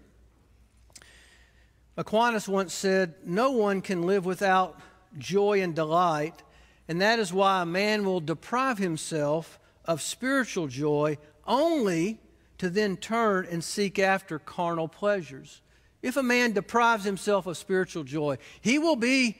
Aquinas 1.97 2.47
once 2.47 2.73
said, 2.73 3.15
No 3.25 3.51
one 3.51 3.81
can 3.81 4.03
live 4.03 4.25
without 4.25 4.79
joy 5.17 5.62
and 5.62 5.73
delight, 5.73 6.43
and 6.88 7.01
that 7.01 7.19
is 7.19 7.31
why 7.31 7.62
a 7.62 7.65
man 7.65 8.05
will 8.05 8.19
deprive 8.19 8.77
himself 8.77 9.60
of 9.86 10.01
spiritual 10.01 10.67
joy 10.67 11.17
only 11.47 12.19
to 12.58 12.69
then 12.69 12.97
turn 12.97 13.47
and 13.49 13.63
seek 13.63 13.99
after 13.99 14.39
carnal 14.39 14.88
pleasures. 14.88 15.62
If 16.06 16.18
a 16.18 16.24
man 16.24 16.52
deprives 16.52 17.04
himself 17.04 17.48
of 17.48 17.58
spiritual 17.58 18.04
joy, 18.04 18.38
he 18.62 18.78
will 18.78 18.96
be 18.96 19.38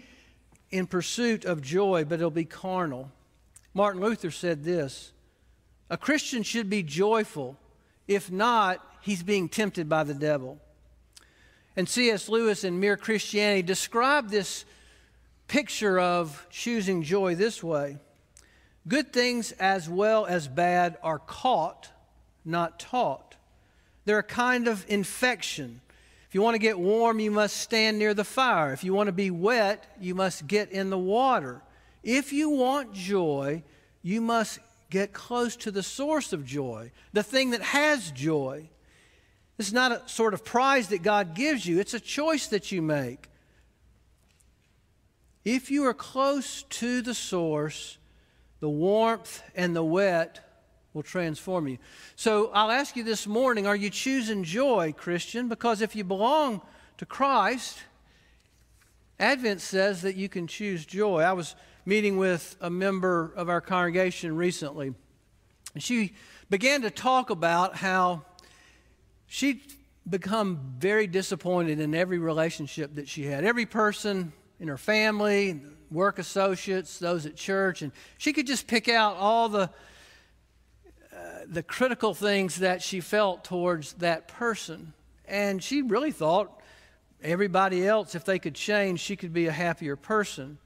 in 0.72 0.88
pursuit 0.88 1.46
of 1.46 1.62
joy, 1.62 2.06
but 2.06 2.16
it'll 2.16 2.32
be 2.32 2.44
carnal. 2.44 3.12
Martin 3.76 4.02
Luther 4.02 4.32
said 4.32 4.64
this 4.64 5.12
A 5.92 5.98
Christian 5.98 6.42
should 6.42 6.68
be 6.68 6.82
joyful. 6.82 7.56
If 8.08 8.32
not, 8.32 8.84
he's 9.02 9.22
being 9.22 9.48
tempted 9.48 9.88
by 9.88 10.06
the 10.06 10.16
devil. 10.16 10.60
And 11.76 11.88
C.S. 11.88 12.30
Lewis 12.30 12.64
in 12.64 12.80
Mere 12.80 12.98
Christianity 12.98 13.62
described 13.62 14.32
this 14.32 14.66
picture 15.48 16.00
of 16.00 16.48
choosing 16.50 17.04
joy 17.04 17.36
this 17.36 17.62
way 17.62 18.00
Good 18.88 19.14
things 19.14 19.52
as 19.52 19.88
well 19.88 20.26
as 20.26 20.48
bad 20.48 20.98
are 21.04 21.20
caught, 21.20 21.92
not 22.44 22.80
taught. 22.80 23.36
They're 24.06 24.18
a 24.18 24.24
kind 24.24 24.68
of 24.68 24.84
infection. 24.90 25.82
If 26.36 26.38
you 26.38 26.44
want 26.44 26.56
to 26.56 26.60
get 26.60 26.78
warm, 26.78 27.22
you 27.22 27.32
must 27.32 27.56
stand 27.56 27.98
near 27.98 28.14
the 28.14 28.26
fire. 28.26 28.74
If 28.74 28.84
you 28.84 28.94
want 28.94 29.08
to 29.08 29.14
be 29.14 29.32
wet, 29.32 29.96
you 30.02 30.14
must 30.14 30.48
get 30.48 30.70
in 30.70 30.90
the 30.90 30.98
water. 30.98 31.62
If 32.04 32.34
you 32.34 32.50
want 32.50 32.92
joy, 32.92 33.64
you 34.04 34.20
must 34.20 34.60
get 34.90 35.14
close 35.14 35.56
to 35.56 35.72
the 35.72 35.82
source 35.82 36.34
of 36.34 36.46
joy, 36.46 36.92
the 37.14 37.24
thing 37.24 37.52
that 37.52 37.62
has 37.62 38.12
joy. 38.12 38.68
This 39.56 39.68
is 39.68 39.74
not 39.74 39.94
a 39.94 40.02
sort 40.08 40.34
of 40.34 40.44
prize 40.44 40.90
that 40.90 41.04
God 41.04 41.36
gives 41.36 41.66
you, 41.66 41.80
it's 41.80 41.94
a 41.94 42.02
choice 42.02 42.48
that 42.48 42.70
you 42.70 42.82
make. 42.82 43.30
If 45.46 45.72
you 45.72 45.86
are 45.86 45.94
close 45.94 46.64
to 46.64 47.02
the 47.02 47.14
source, 47.14 47.98
the 48.60 48.68
warmth 48.68 49.42
and 49.56 49.74
the 49.74 49.86
wet 49.86 50.45
will 50.96 51.04
transform 51.04 51.68
you. 51.68 51.78
So 52.16 52.50
I'll 52.54 52.72
ask 52.72 52.96
you 52.96 53.04
this 53.04 53.28
morning 53.28 53.68
are 53.68 53.76
you 53.76 53.90
choosing 53.90 54.46
joy, 54.46 54.94
Christian? 54.98 55.50
Because 55.50 55.82
if 55.82 55.94
you 55.94 56.06
belong 56.06 56.62
to 56.98 57.06
Christ, 57.06 57.80
Advent 59.20 59.60
says 59.60 60.02
that 60.04 60.16
you 60.16 60.30
can 60.30 60.48
choose 60.48 60.86
joy. 60.86 61.22
I 61.22 61.34
was 61.34 61.56
meeting 61.86 62.18
with 62.18 62.56
a 62.62 62.70
member 62.70 63.34
of 63.36 63.50
our 63.50 63.60
congregation 63.60 64.38
recently, 64.38 64.94
and 65.74 65.84
she 65.84 66.14
began 66.50 66.82
to 66.84 66.90
talk 66.90 67.30
about 67.30 67.76
how 67.76 68.24
she'd 69.28 69.62
become 70.10 70.76
very 70.78 71.08
disappointed 71.08 71.82
in 71.82 71.94
every 71.94 72.20
relationship 72.20 72.96
that 72.96 73.10
she 73.10 73.24
had. 73.24 73.44
Every 73.44 73.66
person 73.66 74.32
in 74.62 74.70
her 74.70 74.78
family, 74.78 75.62
work 75.92 76.20
associates, 76.20 77.00
those 77.00 77.26
at 77.26 77.36
church, 77.36 77.82
and 77.82 77.92
she 78.18 78.32
could 78.32 78.48
just 78.48 78.66
pick 78.66 78.88
out 78.88 79.18
all 79.18 79.50
the 79.50 79.70
the 81.48 81.64
critical 81.64 82.14
things 82.14 82.58
that 82.58 82.82
she 82.82 83.00
felt 83.00 83.44
towards 83.44 83.94
that 83.94 84.28
person. 84.28 84.94
And 85.28 85.64
she 85.64 85.82
really 85.82 86.12
thought 86.12 86.62
everybody 87.22 87.88
else, 87.88 88.16
if 88.16 88.26
they 88.26 88.40
could 88.40 88.56
change, 88.56 89.00
she 89.00 89.16
could 89.16 89.34
be 89.34 89.48
a 89.48 89.52
happier 89.52 89.96
person. 89.96 90.58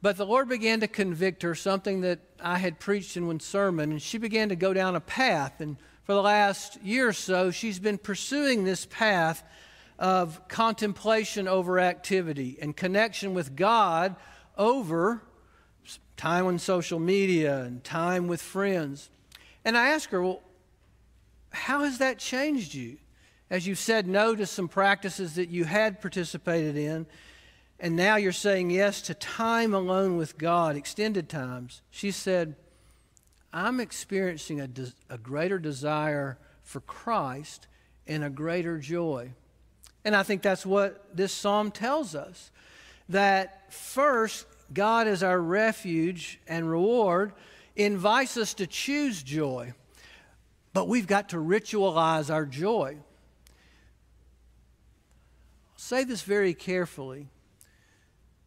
But 0.00 0.16
the 0.16 0.26
Lord 0.26 0.48
began 0.48 0.80
to 0.80 0.88
convict 0.88 1.42
her, 1.42 1.54
something 1.54 2.02
that 2.02 2.20
I 2.40 2.58
had 2.58 2.78
preached 2.78 3.16
in 3.16 3.26
one 3.26 3.40
sermon, 3.40 3.90
and 3.90 4.02
she 4.02 4.18
began 4.18 4.48
to 4.50 4.56
go 4.56 4.72
down 4.72 4.94
a 4.94 5.00
path. 5.00 5.60
And 5.60 5.76
for 6.04 6.14
the 6.14 6.22
last 6.22 6.80
year 6.82 7.08
or 7.08 7.12
so, 7.12 7.50
she's 7.50 7.78
been 7.78 7.98
pursuing 7.98 8.64
this 8.64 8.86
path 8.86 9.42
of 9.98 10.46
contemplation 10.46 11.48
over 11.48 11.80
activity 11.80 12.58
and 12.62 12.76
connection 12.76 13.34
with 13.34 13.56
God 13.56 14.14
over 14.56 15.22
time 16.16 16.46
on 16.46 16.58
social 16.58 17.00
media 17.00 17.62
and 17.62 17.82
time 17.82 18.28
with 18.28 18.40
friends. 18.40 19.10
And 19.68 19.76
I 19.76 19.90
asked 19.90 20.12
her, 20.12 20.22
Well, 20.22 20.40
how 21.50 21.80
has 21.84 21.98
that 21.98 22.18
changed 22.18 22.72
you? 22.72 22.96
As 23.50 23.66
you've 23.66 23.78
said 23.78 24.06
no 24.06 24.34
to 24.34 24.46
some 24.46 24.66
practices 24.66 25.34
that 25.34 25.50
you 25.50 25.64
had 25.64 26.00
participated 26.00 26.74
in, 26.74 27.04
and 27.78 27.94
now 27.94 28.16
you're 28.16 28.32
saying 28.32 28.70
yes 28.70 29.02
to 29.02 29.12
time 29.12 29.74
alone 29.74 30.16
with 30.16 30.38
God, 30.38 30.74
extended 30.74 31.28
times. 31.28 31.82
She 31.90 32.12
said, 32.12 32.56
I'm 33.52 33.78
experiencing 33.78 34.58
a, 34.58 34.70
a 35.10 35.18
greater 35.18 35.58
desire 35.58 36.38
for 36.62 36.80
Christ 36.80 37.66
and 38.06 38.24
a 38.24 38.30
greater 38.30 38.78
joy. 38.78 39.32
And 40.02 40.16
I 40.16 40.22
think 40.22 40.40
that's 40.40 40.64
what 40.64 41.14
this 41.14 41.30
psalm 41.30 41.72
tells 41.72 42.14
us 42.14 42.50
that 43.10 43.70
first, 43.70 44.46
God 44.72 45.06
is 45.06 45.22
our 45.22 45.38
refuge 45.38 46.40
and 46.48 46.70
reward, 46.70 47.34
invites 47.78 48.36
us 48.36 48.54
to 48.54 48.66
choose 48.66 49.22
joy. 49.22 49.72
But 50.72 50.88
we've 50.88 51.06
got 51.06 51.30
to 51.30 51.36
ritualize 51.36 52.32
our 52.32 52.44
joy. 52.44 52.98
say 55.76 56.04
this 56.04 56.22
very 56.22 56.52
carefully, 56.52 57.28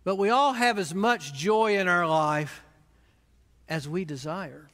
but 0.03 0.17
we 0.17 0.29
all 0.29 0.53
have 0.53 0.77
as 0.77 0.93
much 0.93 1.33
joy 1.33 1.77
in 1.77 1.87
our 1.87 2.05
life 2.05 2.61
as 3.67 3.87
we 3.87 4.05
desire. 4.05 4.69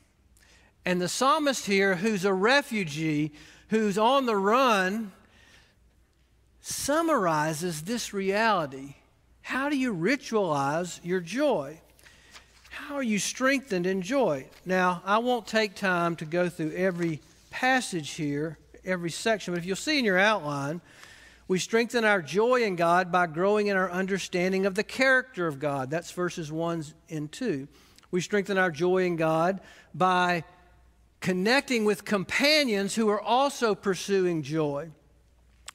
And 0.83 0.99
the 0.99 1.07
psalmist 1.07 1.65
here, 1.65 1.95
who's 1.95 2.25
a 2.25 2.33
refugee, 2.33 3.31
who's 3.69 3.97
on 3.97 4.25
the 4.25 4.35
run, 4.35 5.11
summarizes 6.61 7.83
this 7.83 8.13
reality. 8.13 8.95
How 9.41 9.69
do 9.69 9.77
you 9.77 9.93
ritualize 9.93 10.99
your 11.03 11.21
joy? 11.21 11.79
How 12.85 12.95
are 12.95 13.03
you 13.03 13.17
strengthened 13.17 13.87
in 13.87 14.03
joy? 14.03 14.45
Now, 14.63 15.01
I 15.03 15.17
won't 15.17 15.47
take 15.47 15.73
time 15.73 16.15
to 16.17 16.25
go 16.25 16.47
through 16.47 16.73
every 16.73 17.21
passage 17.49 18.11
here, 18.11 18.59
every 18.85 19.09
section, 19.09 19.53
but 19.53 19.57
if 19.57 19.65
you'll 19.65 19.75
see 19.75 19.97
in 19.97 20.05
your 20.05 20.19
outline, 20.19 20.79
we 21.47 21.57
strengthen 21.57 22.05
our 22.05 22.21
joy 22.21 22.61
in 22.61 22.75
God 22.75 23.11
by 23.11 23.25
growing 23.25 23.67
in 23.67 23.75
our 23.75 23.89
understanding 23.89 24.67
of 24.67 24.75
the 24.75 24.83
character 24.83 25.47
of 25.47 25.59
God. 25.59 25.89
That's 25.89 26.11
verses 26.11 26.51
1 26.51 26.85
and 27.09 27.31
2. 27.31 27.67
We 28.11 28.21
strengthen 28.21 28.59
our 28.59 28.71
joy 28.71 29.05
in 29.05 29.15
God 29.15 29.59
by 29.93 30.43
connecting 31.19 31.83
with 31.83 32.05
companions 32.05 32.93
who 32.93 33.09
are 33.09 33.21
also 33.21 33.73
pursuing 33.73 34.43
joy. 34.43 34.91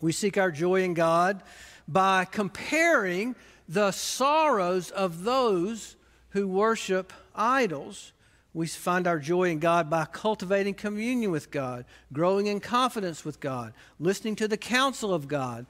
We 0.00 0.12
seek 0.12 0.38
our 0.38 0.52
joy 0.52 0.84
in 0.84 0.94
God 0.94 1.42
by 1.88 2.26
comparing 2.26 3.34
the 3.68 3.90
sorrows 3.90 4.92
of 4.92 5.24
those 5.24 5.96
who 6.32 6.48
worship 6.48 7.12
idols. 7.34 8.12
We 8.54 8.66
find 8.66 9.06
our 9.06 9.18
joy 9.18 9.50
in 9.50 9.58
God 9.58 9.88
by 9.88 10.04
cultivating 10.04 10.74
communion 10.74 11.30
with 11.30 11.50
God, 11.50 11.86
growing 12.12 12.46
in 12.46 12.60
confidence 12.60 13.24
with 13.24 13.40
God, 13.40 13.72
listening 13.98 14.36
to 14.36 14.48
the 14.48 14.58
counsel 14.58 15.14
of 15.14 15.28
God, 15.28 15.66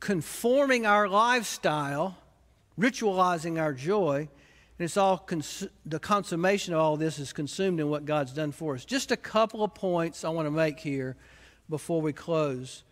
conforming 0.00 0.84
our 0.84 1.08
lifestyle, 1.08 2.18
ritualizing 2.78 3.60
our 3.60 3.72
joy, 3.72 4.28
and 4.80 4.84
it's 4.86 4.96
all 4.96 5.18
cons- 5.18 5.68
the 5.84 5.98
consummation 5.98 6.72
of 6.72 6.80
all 6.80 6.96
this 6.96 7.18
is 7.18 7.34
consumed 7.34 7.80
in 7.80 7.90
what 7.90 8.06
God's 8.06 8.32
done 8.32 8.50
for 8.50 8.74
us. 8.74 8.86
Just 8.86 9.10
a 9.10 9.16
couple 9.16 9.62
of 9.62 9.74
points 9.74 10.24
I 10.24 10.30
want 10.30 10.46
to 10.46 10.50
make 10.50 10.80
here 10.80 11.16
before 11.68 12.00
we 12.00 12.14
close. 12.14 12.82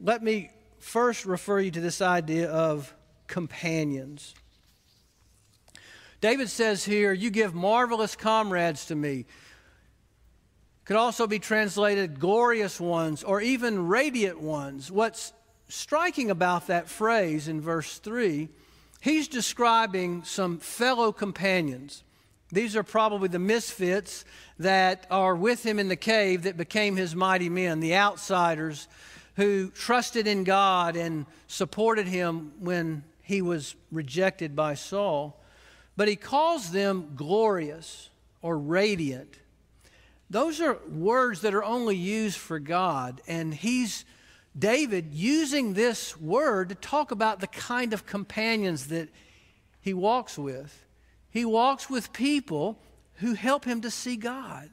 Let 0.00 0.24
me 0.24 0.50
first 0.80 1.24
refer 1.24 1.60
you 1.60 1.70
to 1.70 1.80
this 1.80 2.02
idea 2.02 2.50
of 2.50 2.92
companions. 3.28 4.34
David 6.20 6.50
says 6.50 6.84
here, 6.84 7.12
You 7.12 7.30
give 7.30 7.54
marvelous 7.54 8.14
comrades 8.14 8.86
to 8.86 8.94
me. 8.94 9.26
Could 10.84 10.96
also 10.96 11.26
be 11.26 11.38
translated 11.38 12.20
glorious 12.20 12.80
ones 12.80 13.22
or 13.22 13.40
even 13.40 13.86
radiant 13.86 14.40
ones. 14.40 14.90
What's 14.90 15.32
striking 15.68 16.30
about 16.30 16.66
that 16.66 16.88
phrase 16.88 17.48
in 17.48 17.60
verse 17.60 17.98
3, 17.98 18.48
he's 19.00 19.28
describing 19.28 20.24
some 20.24 20.58
fellow 20.58 21.12
companions. 21.12 22.02
These 22.52 22.74
are 22.74 22.82
probably 22.82 23.28
the 23.28 23.38
misfits 23.38 24.24
that 24.58 25.06
are 25.10 25.36
with 25.36 25.64
him 25.64 25.78
in 25.78 25.88
the 25.88 25.96
cave 25.96 26.42
that 26.42 26.56
became 26.56 26.96
his 26.96 27.14
mighty 27.14 27.48
men, 27.48 27.78
the 27.78 27.94
outsiders 27.94 28.88
who 29.36 29.70
trusted 29.70 30.26
in 30.26 30.42
God 30.42 30.96
and 30.96 31.24
supported 31.46 32.08
him 32.08 32.52
when 32.58 33.04
he 33.22 33.40
was 33.40 33.76
rejected 33.92 34.56
by 34.56 34.74
Saul 34.74 35.39
but 35.96 36.08
he 36.08 36.16
calls 36.16 36.70
them 36.72 37.12
glorious 37.16 38.10
or 38.42 38.58
radiant. 38.58 39.38
Those 40.30 40.60
are 40.60 40.78
words 40.88 41.40
that 41.40 41.54
are 41.54 41.64
only 41.64 41.96
used 41.96 42.38
for 42.38 42.58
God, 42.58 43.20
and 43.26 43.52
he's 43.52 44.04
David 44.58 45.12
using 45.12 45.74
this 45.74 46.16
word 46.16 46.68
to 46.70 46.74
talk 46.74 47.10
about 47.10 47.40
the 47.40 47.46
kind 47.46 47.92
of 47.92 48.06
companions 48.06 48.88
that 48.88 49.08
he 49.80 49.94
walks 49.94 50.38
with. 50.38 50.86
He 51.30 51.44
walks 51.44 51.88
with 51.88 52.12
people 52.12 52.78
who 53.14 53.34
help 53.34 53.64
him 53.64 53.80
to 53.82 53.90
see 53.90 54.16
God, 54.16 54.70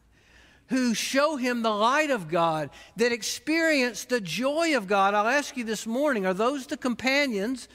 who 0.68 0.94
show 0.94 1.36
him 1.36 1.62
the 1.62 1.70
light 1.70 2.10
of 2.10 2.28
God, 2.28 2.70
that 2.98 3.12
experience 3.12 4.06
the 4.06 4.22
joy 4.22 4.76
of 4.76 4.88
God. 4.88 5.14
I'll 5.14 5.28
ask 5.28 5.56
you 5.56 5.64
this 5.64 5.86
morning 5.86 6.26
are 6.26 6.34
those 6.34 6.68
the 6.68 6.78
companions 6.78 7.68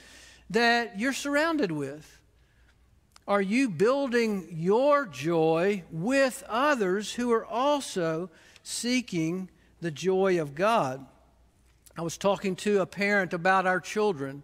that 0.51 0.99
you're 0.99 1.13
surrounded 1.13 1.73
with? 1.73 2.21
Are 3.29 3.43
you 3.43 3.69
building 3.69 4.49
your 4.51 5.07
joy 5.07 5.85
with 5.93 6.43
others 6.49 7.13
who 7.13 7.31
are 7.31 7.47
also 7.47 8.31
seeking 8.65 9.49
the 9.81 9.93
joy 9.93 10.41
of 10.41 10.57
God? 10.57 11.07
I 11.97 12.03
was 12.03 12.19
talking 12.19 12.57
to 12.57 12.81
a 12.81 12.87
parent 12.87 13.33
about 13.33 13.67
our 13.67 13.79
children, 13.79 14.43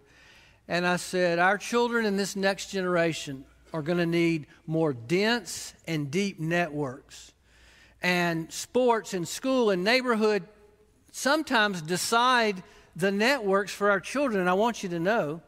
and 0.67 0.87
I 0.87 0.95
said, 0.95 1.39
Our 1.39 1.57
children 1.57 2.05
in 2.05 2.15
this 2.15 2.37
next 2.37 2.67
generation 2.71 3.43
are 3.73 3.81
going 3.81 3.97
to 3.97 4.05
need 4.05 4.47
more 4.65 4.93
dense 4.93 5.73
and 5.85 6.09
deep 6.09 6.39
networks. 6.39 7.33
And 8.01 8.51
sports 8.51 9.13
and 9.13 9.27
school 9.27 9.71
and 9.71 9.83
neighborhood 9.83 10.43
sometimes 11.11 11.81
decide 11.81 12.63
the 12.95 13.11
networks 13.11 13.73
for 13.73 13.91
our 13.91 13.99
children. 13.99 14.39
And 14.39 14.49
I 14.49 14.53
want 14.53 14.83
you 14.83 14.89
to 14.89 14.99
know 14.99 15.41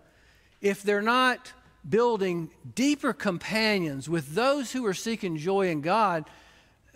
if 0.59 0.83
they're 0.83 1.01
not 1.01 1.53
building 1.87 2.49
deeper 2.75 3.13
companions 3.13 4.09
with 4.09 4.35
those 4.35 4.71
who 4.71 4.85
are 4.85 4.93
seeking 4.93 5.37
joy 5.37 5.69
in 5.69 5.81
God, 5.81 6.29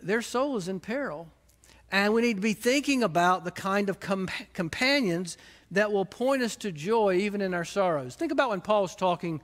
their 0.02 0.22
soul 0.22 0.58
is 0.58 0.68
in 0.68 0.80
peril. 0.80 1.28
And 1.92 2.14
we 2.14 2.22
need 2.22 2.36
to 2.36 2.42
be 2.42 2.54
thinking 2.54 3.04
about 3.04 3.46
the 3.46 3.52
kind 3.52 3.90
of 3.90 4.00
com- 4.00 4.30
companions 4.54 5.38
that 5.72 5.92
will 5.92 6.06
point 6.06 6.42
us 6.42 6.56
to 6.58 6.72
joy 6.72 7.16
even 7.16 7.42
in 7.42 7.54
our 7.54 7.66
sorrows. 7.66 8.16
Think 8.16 8.32
about 8.32 8.50
when 8.50 8.62
Paul's 8.62 8.96
talking 8.96 9.42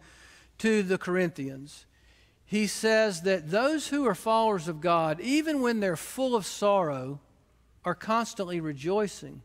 to 0.59 0.83
the 0.83 0.97
Corinthians. 0.97 1.85
He 2.45 2.67
says 2.67 3.21
that 3.21 3.49
those 3.49 3.87
who 3.87 4.05
are 4.05 4.15
followers 4.15 4.67
of 4.67 4.81
God, 4.81 5.19
even 5.21 5.61
when 5.61 5.79
they're 5.79 5.95
full 5.95 6.35
of 6.35 6.45
sorrow, 6.45 7.19
are 7.85 7.95
constantly 7.95 8.59
rejoicing. 8.59 9.41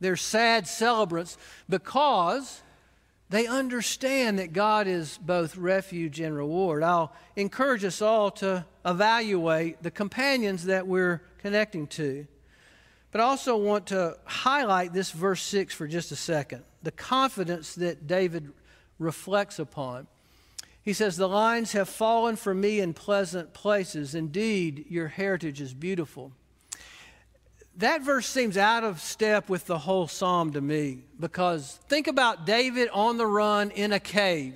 They're 0.00 0.16
sad 0.16 0.66
celebrants 0.66 1.36
because 1.68 2.62
they 3.30 3.46
understand 3.46 4.40
that 4.40 4.52
God 4.52 4.88
is 4.88 5.16
both 5.18 5.56
refuge 5.56 6.18
and 6.18 6.36
reward. 6.36 6.82
I'll 6.82 7.12
encourage 7.36 7.84
us 7.84 8.02
all 8.02 8.32
to 8.32 8.66
evaluate 8.84 9.82
the 9.84 9.90
companions 9.90 10.64
that 10.64 10.88
we're 10.88 11.22
connecting 11.38 11.86
to. 11.88 12.26
But 13.12 13.20
I 13.20 13.24
also 13.24 13.56
want 13.56 13.86
to 13.86 14.18
highlight 14.24 14.92
this 14.92 15.12
verse 15.12 15.42
6 15.42 15.72
for 15.72 15.86
just 15.86 16.12
a 16.12 16.16
second 16.16 16.64
the 16.82 16.90
confidence 16.90 17.74
that 17.74 18.06
David 18.06 18.52
reflects 18.98 19.58
upon. 19.58 20.06
He 20.82 20.92
says, 20.92 21.16
The 21.16 21.28
lines 21.28 21.72
have 21.72 21.88
fallen 21.88 22.36
for 22.36 22.54
me 22.54 22.80
in 22.80 22.94
pleasant 22.94 23.52
places. 23.52 24.14
Indeed, 24.14 24.86
your 24.88 25.08
heritage 25.08 25.60
is 25.60 25.74
beautiful 25.74 26.32
that 27.76 28.02
verse 28.02 28.26
seems 28.26 28.56
out 28.56 28.84
of 28.84 29.00
step 29.00 29.48
with 29.48 29.66
the 29.66 29.78
whole 29.78 30.08
psalm 30.08 30.52
to 30.52 30.60
me 30.60 31.04
because 31.18 31.78
think 31.88 32.08
about 32.08 32.44
David 32.44 32.88
on 32.92 33.16
the 33.16 33.26
run 33.26 33.70
in 33.70 33.92
a 33.92 34.00
cave. 34.00 34.54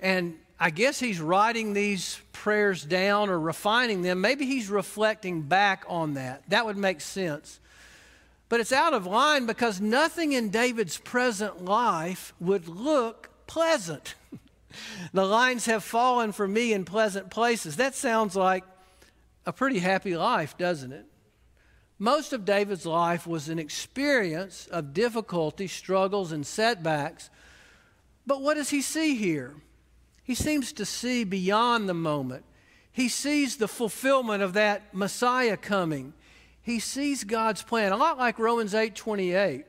And 0.00 0.36
I 0.58 0.70
guess 0.70 0.98
he's 0.98 1.20
writing 1.20 1.74
these 1.74 2.20
prayers 2.32 2.84
down 2.84 3.28
or 3.28 3.38
refining 3.38 4.02
them. 4.02 4.20
Maybe 4.20 4.46
he's 4.46 4.68
reflecting 4.68 5.42
back 5.42 5.84
on 5.88 6.14
that. 6.14 6.42
That 6.48 6.64
would 6.66 6.76
make 6.76 7.00
sense. 7.00 7.60
But 8.48 8.60
it's 8.60 8.72
out 8.72 8.94
of 8.94 9.06
line 9.06 9.46
because 9.46 9.80
nothing 9.80 10.32
in 10.32 10.50
David's 10.50 10.98
present 10.98 11.64
life 11.64 12.32
would 12.40 12.68
look 12.68 13.30
pleasant. 13.46 14.14
the 15.12 15.24
lines 15.24 15.66
have 15.66 15.82
fallen 15.82 16.32
for 16.32 16.46
me 16.46 16.72
in 16.72 16.84
pleasant 16.84 17.30
places. 17.30 17.76
That 17.76 17.94
sounds 17.94 18.36
like 18.36 18.64
a 19.44 19.52
pretty 19.52 19.78
happy 19.78 20.16
life, 20.16 20.56
doesn't 20.56 20.92
it? 20.92 21.06
Most 21.98 22.32
of 22.32 22.44
David's 22.44 22.84
life 22.84 23.26
was 23.26 23.48
an 23.48 23.58
experience 23.58 24.66
of 24.66 24.92
difficulty, 24.92 25.66
struggles, 25.66 26.30
and 26.30 26.46
setbacks. 26.46 27.30
But 28.26 28.42
what 28.42 28.54
does 28.54 28.70
he 28.70 28.82
see 28.82 29.14
here? 29.16 29.54
He 30.22 30.34
seems 30.34 30.72
to 30.74 30.84
see 30.84 31.24
beyond 31.24 31.88
the 31.88 31.94
moment. 31.94 32.44
He 32.92 33.08
sees 33.08 33.56
the 33.56 33.68
fulfillment 33.68 34.42
of 34.42 34.54
that 34.54 34.94
Messiah 34.94 35.56
coming. 35.56 36.12
He 36.60 36.80
sees 36.80 37.24
God's 37.24 37.62
plan, 37.62 37.92
a 37.92 37.96
lot 37.96 38.18
like 38.18 38.38
Romans 38.38 38.74
8:28. 38.74 39.64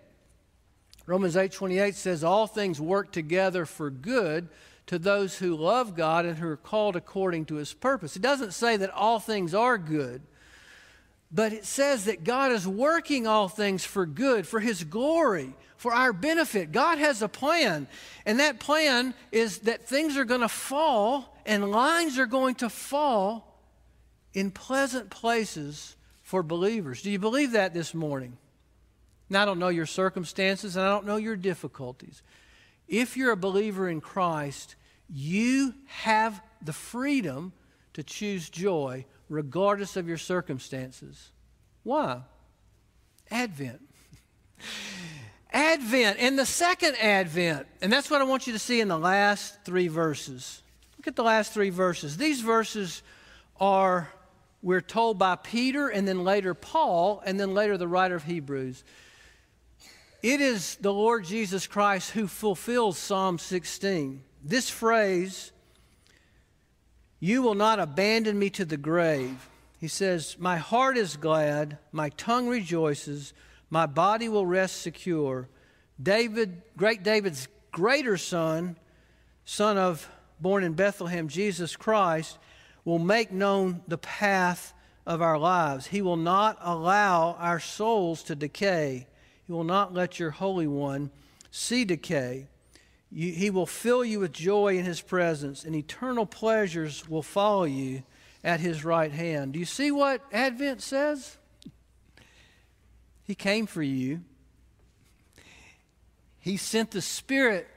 Romans 1.05 1.35
8:28 1.37 1.95
says 1.95 2.23
all 2.23 2.47
things 2.47 2.81
work 2.81 3.11
together 3.11 3.65
for 3.65 3.89
good 3.89 4.49
to 4.87 4.97
those 4.97 5.37
who 5.37 5.55
love 5.55 5.95
God 5.95 6.25
and 6.25 6.37
who 6.37 6.47
are 6.47 6.57
called 6.57 6.95
according 6.95 7.45
to 7.45 7.55
his 7.55 7.73
purpose. 7.73 8.15
It 8.15 8.21
doesn't 8.21 8.53
say 8.53 8.77
that 8.77 8.89
all 8.89 9.19
things 9.19 9.53
are 9.53 9.77
good. 9.77 10.23
But 11.31 11.53
it 11.53 11.65
says 11.65 12.05
that 12.05 12.23
God 12.23 12.51
is 12.51 12.67
working 12.67 13.27
all 13.27 13.49
things 13.49 13.83
for 13.83 14.05
good, 14.05 14.47
for 14.47 14.59
His 14.59 14.83
glory, 14.83 15.53
for 15.75 15.93
our 15.93 16.13
benefit. 16.13 16.71
God 16.71 16.97
has 16.97 17.21
a 17.21 17.27
plan. 17.27 17.87
And 18.25 18.39
that 18.39 18.59
plan 18.59 19.13
is 19.31 19.59
that 19.59 19.87
things 19.87 20.17
are 20.17 20.25
going 20.25 20.41
to 20.41 20.49
fall 20.49 21.37
and 21.45 21.71
lines 21.71 22.17
are 22.17 22.25
going 22.25 22.55
to 22.55 22.69
fall 22.69 23.61
in 24.33 24.51
pleasant 24.51 25.09
places 25.09 25.95
for 26.23 26.43
believers. 26.43 27.01
Do 27.01 27.11
you 27.11 27.19
believe 27.19 27.51
that 27.51 27.73
this 27.73 27.93
morning? 27.93 28.37
Now, 29.29 29.43
I 29.43 29.45
don't 29.45 29.59
know 29.59 29.67
your 29.67 29.85
circumstances 29.85 30.75
and 30.75 30.85
I 30.85 30.89
don't 30.89 31.05
know 31.05 31.17
your 31.17 31.35
difficulties. 31.35 32.21
If 32.87 33.17
you're 33.17 33.31
a 33.31 33.37
believer 33.37 33.89
in 33.89 33.99
Christ, 33.99 34.75
you 35.09 35.73
have 35.87 36.41
the 36.61 36.73
freedom 36.73 37.51
to 37.93 38.03
choose 38.03 38.49
joy 38.49 39.05
regardless 39.29 39.97
of 39.97 40.07
your 40.07 40.17
circumstances. 40.17 41.31
Why? 41.83 42.21
Advent. 43.31 43.81
Advent. 45.51 46.17
And 46.19 46.37
the 46.37 46.45
second 46.45 46.95
Advent, 47.01 47.67
and 47.81 47.91
that's 47.91 48.09
what 48.09 48.21
I 48.21 48.25
want 48.25 48.47
you 48.47 48.53
to 48.53 48.59
see 48.59 48.81
in 48.81 48.87
the 48.87 48.97
last 48.97 49.63
three 49.63 49.87
verses. 49.87 50.61
Look 50.97 51.07
at 51.07 51.15
the 51.15 51.23
last 51.23 51.53
three 51.53 51.69
verses. 51.69 52.17
These 52.17 52.41
verses 52.41 53.01
are, 53.59 54.09
we're 54.61 54.81
told 54.81 55.17
by 55.17 55.35
Peter 55.35 55.87
and 55.87 56.07
then 56.07 56.23
later 56.23 56.53
Paul 56.53 57.21
and 57.25 57.39
then 57.39 57.53
later 57.53 57.77
the 57.77 57.87
writer 57.87 58.15
of 58.15 58.23
Hebrews. 58.23 58.83
It 60.23 60.41
is 60.41 60.75
the 60.77 60.93
Lord 60.93 61.25
Jesus 61.25 61.67
Christ 61.67 62.11
who 62.11 62.27
fulfills 62.27 62.97
Psalm 62.97 63.37
16. 63.37 64.23
This 64.43 64.69
phrase, 64.69 65.51
you 67.19 67.41
will 67.41 67.55
not 67.55 67.79
abandon 67.79 68.37
me 68.37 68.49
to 68.51 68.65
the 68.65 68.77
grave. 68.77 69.49
He 69.79 69.87
says, 69.87 70.35
My 70.39 70.57
heart 70.57 70.97
is 70.97 71.17
glad, 71.17 71.77
my 71.91 72.09
tongue 72.09 72.47
rejoices, 72.47 73.33
my 73.69 73.85
body 73.85 74.29
will 74.29 74.45
rest 74.45 74.81
secure. 74.81 75.49
David, 76.01 76.61
great 76.75 77.03
David's 77.03 77.47
greater 77.71 78.17
son, 78.17 78.77
son 79.45 79.77
of 79.77 80.09
born 80.39 80.63
in 80.63 80.73
Bethlehem, 80.73 81.27
Jesus 81.27 81.75
Christ, 81.75 82.37
will 82.85 82.99
make 82.99 83.31
known 83.31 83.81
the 83.87 83.97
path 83.97 84.73
of 85.05 85.21
our 85.21 85.37
lives. 85.37 85.87
He 85.87 86.01
will 86.01 86.17
not 86.17 86.57
allow 86.61 87.33
our 87.39 87.59
souls 87.59 88.23
to 88.23 88.35
decay. 88.35 89.07
He 89.45 89.51
will 89.51 89.63
not 89.63 89.93
let 89.93 90.19
your 90.19 90.31
Holy 90.31 90.67
One 90.67 91.09
see 91.49 91.85
decay. 91.85 92.47
You, 93.11 93.31
he 93.31 93.49
will 93.49 93.65
fill 93.65 94.03
you 94.03 94.19
with 94.19 94.33
joy 94.33 94.77
in 94.77 94.85
His 94.85 95.01
presence, 95.01 95.63
and 95.63 95.75
eternal 95.75 96.25
pleasures 96.25 97.07
will 97.07 97.23
follow 97.23 97.63
you 97.63 98.03
at 98.43 98.59
His 98.59 98.83
right 98.83 99.11
hand. 99.11 99.53
Do 99.53 99.59
you 99.59 99.65
see 99.65 99.91
what 99.91 100.21
Advent 100.31 100.81
says? 100.81 101.37
He 103.23 103.35
came 103.35 103.65
for 103.65 103.83
you. 103.83 104.21
He 106.39 106.57
sent 106.57 106.91
the 106.91 107.01
Spirit 107.01 107.67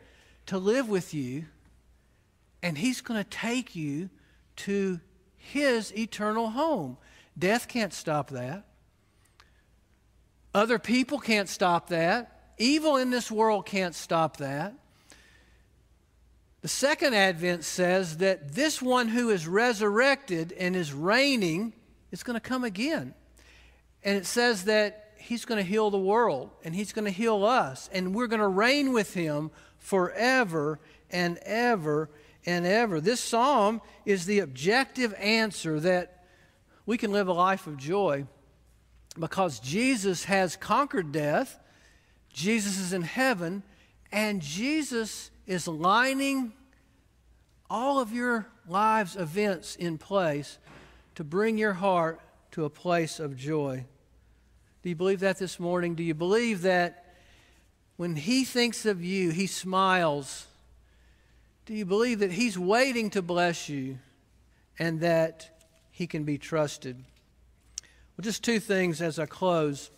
to 0.47 0.59
live 0.59 0.88
with 0.88 1.12
you, 1.14 1.47
and 2.62 2.79
He's 2.79 3.01
going 3.01 3.23
to 3.23 3.29
take 3.29 3.75
you 3.75 4.11
to 4.57 5.01
His 5.37 5.93
eternal 5.97 6.51
home. 6.51 6.97
Death 7.38 7.69
can't 7.69 7.93
stop 7.93 8.31
that. 8.31 8.64
Other 10.53 10.79
people 10.79 11.19
can't 11.19 11.49
stop 11.49 11.88
that. 11.88 12.53
Evil 12.59 12.97
in 12.97 13.11
this 13.11 13.31
world 13.31 13.64
can't 13.66 13.95
stop 13.95 14.38
that. 14.38 14.75
The 16.62 16.68
second 16.68 17.14
advent 17.14 17.64
says 17.64 18.18
that 18.18 18.53
this 18.53 18.83
one 18.83 19.09
who 19.09 19.31
is 19.31 19.46
resurrected 19.46 20.53
and 20.53 20.77
is 20.77 20.92
reigning 20.92 21.73
is 22.11 22.23
going 22.23 22.35
to 22.35 22.40
come 22.40 22.64
again. 22.64 23.14
And 24.03 24.16
it 24.16 24.27
says 24.27 24.64
that 24.64 25.12
he's 25.16 25.44
going 25.44 25.62
to 25.62 25.68
heal 25.68 25.90
the 25.90 25.99
world 25.99 26.51
and 26.64 26.75
he's 26.75 26.92
going 26.92 27.05
to 27.07 27.11
heal 27.11 27.44
us 27.44 27.88
and 27.92 28.14
we're 28.14 28.27
going 28.27 28.40
to 28.40 28.49
reign 28.49 28.92
with 28.92 29.14
him 29.14 29.51
forever 29.79 30.81
and 31.11 31.38
ever 31.38 32.11
and 32.44 32.66
ever. 32.66 33.01
This 33.01 33.20
psalm 33.20 33.81
is 34.05 34.27
the 34.27 34.40
objective 34.40 35.14
answer 35.14 35.81
that 35.81 36.25
we 36.85 36.99
can 36.99 37.12
live 37.12 37.29
a 37.29 37.33
life 37.33 37.66
of 37.66 37.77
joy 37.77 38.27
because 39.18 39.61
Jesus 39.61 40.25
has 40.25 40.57
conquered 40.57 41.12
death, 41.12 41.59
Jesus 42.33 42.79
is 42.79 42.92
in 42.92 43.03
heaven, 43.03 43.62
and 44.12 44.40
Jesus 44.40 45.31
is 45.50 45.66
lining 45.66 46.52
all 47.68 47.98
of 47.98 48.12
your 48.12 48.46
lives' 48.68 49.16
events 49.16 49.74
in 49.74 49.98
place 49.98 50.58
to 51.16 51.24
bring 51.24 51.58
your 51.58 51.72
heart 51.72 52.20
to 52.52 52.64
a 52.64 52.70
place 52.70 53.18
of 53.18 53.36
joy. 53.36 53.84
Do 54.84 54.88
you 54.88 54.94
believe 54.94 55.18
that 55.20 55.38
this 55.38 55.58
morning? 55.58 55.96
Do 55.96 56.04
you 56.04 56.14
believe 56.14 56.62
that 56.62 57.16
when 57.96 58.14
He 58.14 58.44
thinks 58.44 58.86
of 58.86 59.02
you, 59.02 59.30
He 59.30 59.48
smiles? 59.48 60.46
Do 61.66 61.74
you 61.74 61.84
believe 61.84 62.20
that 62.20 62.30
He's 62.30 62.56
waiting 62.56 63.10
to 63.10 63.20
bless 63.20 63.68
you 63.68 63.98
and 64.78 65.00
that 65.00 65.66
He 65.90 66.06
can 66.06 66.22
be 66.22 66.38
trusted? 66.38 66.94
Well, 66.96 68.22
just 68.22 68.44
two 68.44 68.60
things 68.60 69.02
as 69.02 69.18
I 69.18 69.26
close. 69.26 69.90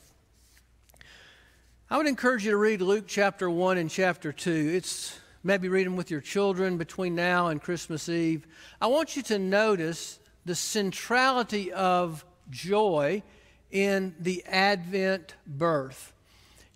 I 1.90 1.98
would 1.98 2.06
encourage 2.06 2.46
you 2.46 2.52
to 2.52 2.56
read 2.56 2.80
Luke 2.80 3.04
chapter 3.06 3.50
1 3.50 3.76
and 3.76 3.90
chapter 3.90 4.32
2. 4.32 4.50
It's 4.50 5.18
maybe 5.44 5.68
read 5.68 5.86
them 5.86 5.96
with 5.96 6.10
your 6.10 6.20
children 6.20 6.76
between 6.76 7.14
now 7.14 7.48
and 7.48 7.60
Christmas 7.60 8.08
Eve. 8.08 8.46
I 8.80 8.86
want 8.86 9.16
you 9.16 9.22
to 9.24 9.38
notice 9.38 10.20
the 10.44 10.54
centrality 10.54 11.72
of 11.72 12.24
joy 12.50 13.22
in 13.70 14.14
the 14.20 14.44
Advent 14.46 15.34
birth. 15.46 16.12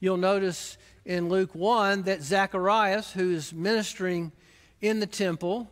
You'll 0.00 0.16
notice 0.16 0.78
in 1.04 1.28
Luke 1.28 1.54
1 1.54 2.02
that 2.02 2.22
Zacharias, 2.22 3.12
who 3.12 3.30
is 3.30 3.52
ministering 3.52 4.32
in 4.80 5.00
the 5.00 5.06
temple, 5.06 5.70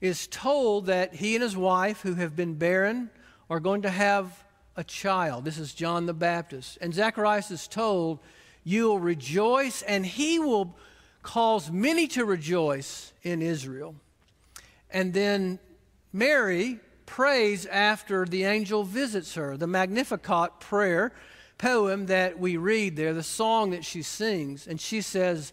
is 0.00 0.26
told 0.26 0.86
that 0.86 1.14
he 1.14 1.34
and 1.34 1.42
his 1.42 1.56
wife, 1.56 2.02
who 2.02 2.14
have 2.14 2.34
been 2.36 2.54
barren, 2.54 3.10
are 3.50 3.60
going 3.60 3.82
to 3.82 3.90
have 3.90 4.44
a 4.76 4.84
child. 4.84 5.44
This 5.44 5.58
is 5.58 5.74
John 5.74 6.06
the 6.06 6.14
Baptist. 6.14 6.78
And 6.80 6.94
Zacharias 6.94 7.50
is 7.50 7.68
told, 7.68 8.20
You 8.64 8.88
will 8.88 8.98
rejoice, 8.98 9.82
and 9.82 10.06
he 10.06 10.38
will 10.38 10.76
cause 11.22 11.70
many 11.70 12.06
to 12.08 12.24
rejoice 12.24 13.12
in 13.22 13.42
Israel. 13.42 13.94
And 14.90 15.14
then 15.14 15.58
Mary 16.12 16.80
prays 17.06 17.66
after 17.66 18.24
the 18.24 18.44
angel 18.44 18.84
visits 18.84 19.34
her, 19.34 19.56
the 19.56 19.66
Magnificat 19.66 20.60
prayer 20.60 21.12
poem 21.58 22.06
that 22.06 22.38
we 22.38 22.56
read 22.56 22.96
there, 22.96 23.14
the 23.14 23.22
song 23.22 23.70
that 23.70 23.84
she 23.84 24.02
sings. 24.02 24.66
And 24.66 24.80
she 24.80 25.00
says, 25.00 25.52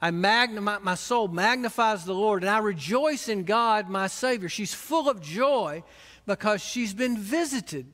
I 0.00 0.10
magn- 0.10 0.62
my, 0.62 0.78
my 0.78 0.94
soul 0.94 1.28
magnifies 1.28 2.04
the 2.04 2.14
Lord, 2.14 2.42
and 2.42 2.50
I 2.50 2.58
rejoice 2.58 3.28
in 3.28 3.44
God, 3.44 3.88
my 3.88 4.06
Savior. 4.06 4.48
She's 4.48 4.72
full 4.72 5.08
of 5.08 5.20
joy 5.20 5.82
because 6.26 6.62
she's 6.62 6.94
been 6.94 7.18
visited 7.18 7.86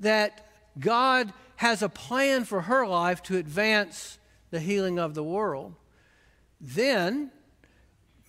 that 0.00 0.46
God 0.78 1.32
has 1.56 1.82
a 1.82 1.88
plan 1.88 2.44
for 2.44 2.62
her 2.62 2.86
life 2.86 3.22
to 3.24 3.36
advance 3.36 4.18
the 4.50 4.58
healing 4.58 4.98
of 4.98 5.14
the 5.14 5.22
world. 5.22 5.74
Then 6.62 7.32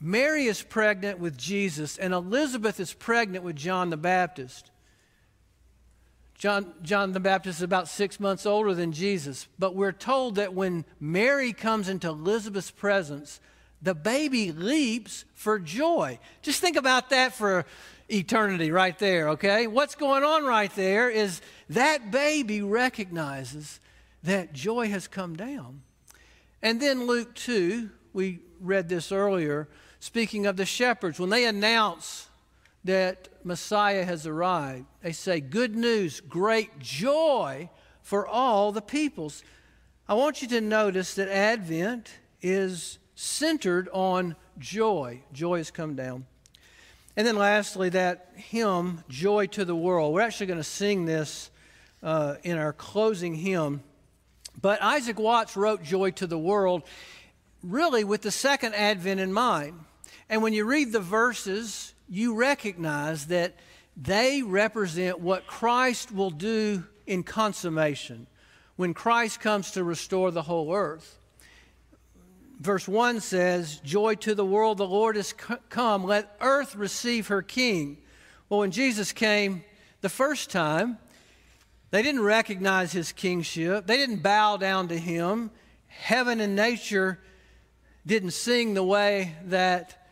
Mary 0.02 0.46
is 0.48 0.63
pregnant 0.63 1.19
with 1.19 1.38
Jesus, 1.38 1.98
and 1.98 2.13
Elizabeth 2.13 2.80
is 2.80 2.91
pregnant 2.93 3.46
with 3.46 3.56
John 3.56 3.91
the 3.91 3.98
Baptist. 3.98 4.72
John, 6.38 6.74
John 6.82 7.13
the 7.13 7.22
Baptist 7.22 7.60
is 7.60 7.63
about 7.63 7.88
six 7.88 8.19
months 8.19 8.46
older 8.46 8.74
than 8.74 8.91
Jesus, 8.91 9.48
but 9.58 9.76
we're 9.76 9.93
told 9.93 10.36
that 10.36 10.54
when 10.54 10.84
Mary 11.00 11.54
comes 11.54 11.88
into 11.88 12.10
Elizabeth's 12.10 12.72
presence, 12.72 13.39
the 13.82 13.93
baby 13.93 14.52
leaps 14.52 15.26
for 15.36 15.60
joy. 15.60 16.19
Just 16.41 16.60
think 16.60 16.76
about 16.76 17.12
that 17.12 17.34
for 17.34 17.65
eternity 18.10 18.72
right 18.72 18.98
there, 18.98 19.30
okay? 19.30 19.67
What's 19.67 19.96
going 19.96 20.24
on 20.24 20.43
right 20.43 20.74
there 20.76 21.10
is 21.10 21.39
that 21.69 22.12
baby 22.12 22.62
recognizes 22.62 23.80
that 24.24 24.54
joy 24.54 24.89
has 24.89 25.08
come 25.08 25.36
down. 25.36 25.82
And 26.62 26.82
then 26.82 27.08
Luke 27.08 27.36
2, 27.36 27.89
we 28.13 28.39
read 28.60 28.89
this 28.89 29.12
earlier, 29.12 29.67
speaking 29.99 30.45
of 30.45 30.58
the 30.58 30.65
shepherds, 30.65 31.19
when 31.19 31.30
they 31.30 31.45
announce 31.45 32.30
that 32.86 33.30
Messiah 33.43 34.04
has 34.04 34.28
arrived, 34.28 34.86
they 35.02 35.12
say, 35.12 35.39
Good 35.39 35.76
news, 35.76 36.21
great 36.21 36.80
joy 36.80 37.69
for 38.02 38.28
all 38.28 38.71
the 38.71 38.82
peoples. 38.82 39.43
I 40.08 40.13
want 40.15 40.41
you 40.41 40.47
to 40.49 40.62
notice 40.62 41.15
that 41.15 41.30
Advent 41.30 42.12
is 42.41 42.99
centered 43.15 43.89
on 43.93 44.36
joy. 44.59 45.24
Joy 45.32 45.57
has 45.57 45.72
come 45.72 45.95
down. 45.95 46.26
And 47.16 47.28
then 47.28 47.38
lastly, 47.38 47.89
that 47.89 48.32
hymn, 48.36 49.03
Joy 49.07 49.45
to 49.47 49.66
the 49.66 49.76
World. 49.76 50.14
We're 50.14 50.22
actually 50.22 50.47
going 50.47 50.59
to 50.59 50.64
sing 50.64 51.05
this 51.05 51.51
uh, 52.01 52.36
in 52.43 52.57
our 52.57 52.74
closing 52.74 53.36
hymn. 53.36 53.84
But 54.59 54.82
Isaac 54.82 55.20
Watts 55.20 55.55
wrote 55.55 55.84
Joy 55.84 56.11
to 56.11 56.28
the 56.28 56.38
World 56.38 56.84
really 57.64 58.03
with 58.03 58.22
the 58.22 58.32
second 58.32 58.76
advent 58.76 59.20
in 59.20 59.34
mind. 59.34 59.80
And 60.30 60.43
when 60.43 60.53
you 60.53 60.66
read 60.66 60.91
the 60.91 60.99
verses, 60.99 61.93
you 62.07 62.36
recognize 62.36 63.28
that 63.28 63.55
they 63.97 64.41
represent 64.43 65.20
what 65.20 65.47
Christ 65.47 66.11
will 66.11 66.32
do 66.32 66.84
in 67.07 67.24
consummation 67.24 68.28
when 68.76 68.93
Christ 68.93 69.39
comes 69.39 69.72
to 69.72 69.84
restore 69.84 70.32
the 70.32 70.41
whole 70.41 70.74
earth 70.74 71.20
verse 72.64 72.88
1 72.88 73.20
says, 73.20 73.80
Joy 73.84 74.16
to 74.16 74.34
the 74.34 74.45
world, 74.45 74.78
the 74.78 74.88
Lord 74.88 75.18
is 75.18 75.34
come. 75.70 76.05
Let 76.05 76.36
earth 76.39 76.76
receive 76.76 77.28
her 77.28 77.41
king. 77.41 77.97
Well, 78.49 78.61
when 78.61 78.72
Jesus 78.72 79.11
came 79.11 79.64
the 80.01 80.09
first 80.09 80.49
time, 80.49 80.97
They 81.91 82.01
didn't 82.01 82.24
recognize 82.24 82.91
his 82.91 83.11
kingship, 83.11 83.86
they 83.86 83.97
didn't 83.97 84.24
bow 84.24 84.57
down 84.57 84.88
to 84.88 84.97
him. 84.97 85.51
Heaven 85.86 86.39
and 86.39 86.55
nature 86.55 87.20
didn't 88.06 88.32
sing 88.32 88.74
the 88.74 88.84
way 88.84 89.36
that 89.45 90.08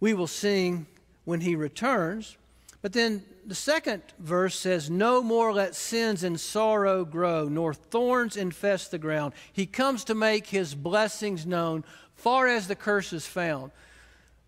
we 0.00 0.14
will 0.14 0.26
sing 0.26 0.86
when 1.24 1.40
he 1.40 1.56
returns. 1.56 2.36
But 2.82 2.92
then 2.92 3.24
the 3.46 3.54
second 3.54 4.02
verse 4.18 4.58
says, 4.58 4.90
No 4.90 5.22
more 5.22 5.52
let 5.52 5.74
sins 5.74 6.22
and 6.22 6.38
sorrow 6.38 7.04
grow, 7.04 7.48
nor 7.48 7.72
thorns 7.74 8.36
infest 8.36 8.90
the 8.90 8.98
ground. 8.98 9.34
He 9.52 9.66
comes 9.66 10.04
to 10.04 10.14
make 10.14 10.48
his 10.48 10.74
blessings 10.74 11.46
known, 11.46 11.84
far 12.14 12.46
as 12.46 12.68
the 12.68 12.76
curse 12.76 13.12
is 13.12 13.26
found. 13.26 13.72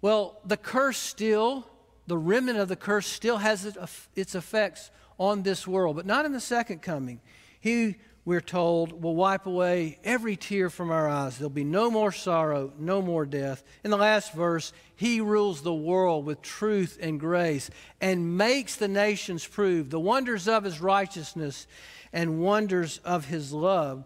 Well, 0.03 0.41
the 0.45 0.57
curse 0.57 0.99
still, 0.99 1.67
the 2.07 2.19
remnant 2.19 2.59
of 2.59 2.69
the 2.69 2.77
curse 2.77 3.07
still 3.07 3.39
has 3.39 3.77
its 4.15 4.35
effects 4.35 4.91
on 5.19 5.43
this 5.43 5.67
world, 5.67 5.97
but 5.97 6.07
not 6.07 6.27
in 6.27 6.33
the 6.33 6.41
second 6.41 6.83
coming. 6.83 7.21
He, 7.61 7.97
we're 8.27 8.41
told, 8.41 9.05
will 9.05 9.15
wipe 9.15 9.47
away 9.47 10.01
every 10.03 10.35
tear 10.35 10.69
from 10.69 10.91
our 10.91 11.09
eyes. 11.09 11.39
There'll 11.39 11.49
be 11.49 11.63
no 11.63 11.93
more 11.93 12.11
sorrow, 12.11 12.73
no 12.77 13.01
more 13.01 13.25
death. 13.25 13.63
In 13.85 13.93
the 13.93 13.97
last 13.97 14.33
verse, 14.33 14.73
He 14.97 15.21
rules 15.21 15.63
the 15.63 15.73
world 15.73 16.27
with 16.27 16.43
truth 16.43 16.99
and 17.01 17.21
grace 17.21 17.71
and 18.01 18.37
makes 18.37 18.75
the 18.75 18.89
nations 18.89 19.47
prove 19.47 19.91
the 19.91 20.01
wonders 20.01 20.49
of 20.49 20.65
His 20.65 20.81
righteousness 20.81 21.69
and 22.13 22.41
wonders 22.41 22.99
of 23.05 23.27
His 23.27 23.53
love. 23.53 24.05